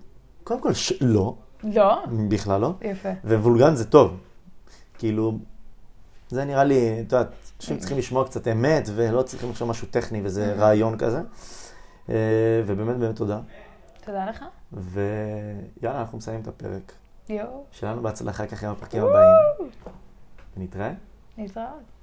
[0.45, 0.71] קודם כל.
[1.01, 1.35] לא,
[1.65, 2.05] לא?
[2.29, 2.75] בכלל לא.
[2.83, 3.09] יפה.
[3.25, 4.17] ומבולגן זה טוב.
[4.99, 5.39] כאילו,
[6.29, 7.29] זה נראה לי, את יודעת,
[7.61, 11.21] אנשים צריכים לשמוע קצת אמת, ולא צריכים עכשיו משהו טכני וזה רעיון כזה.
[12.09, 12.15] אה,
[12.67, 13.41] ובאמת, באמת תודה.
[14.05, 14.45] תודה לך.
[14.73, 16.93] ויאללה, אנחנו מסיימים את הפרק.
[17.31, 17.65] יואו.
[17.71, 19.71] שלנו בהצלחה ככה עם הפרקים הבאים.
[20.57, 20.93] נתראה.
[21.39, 22.00] להתראות.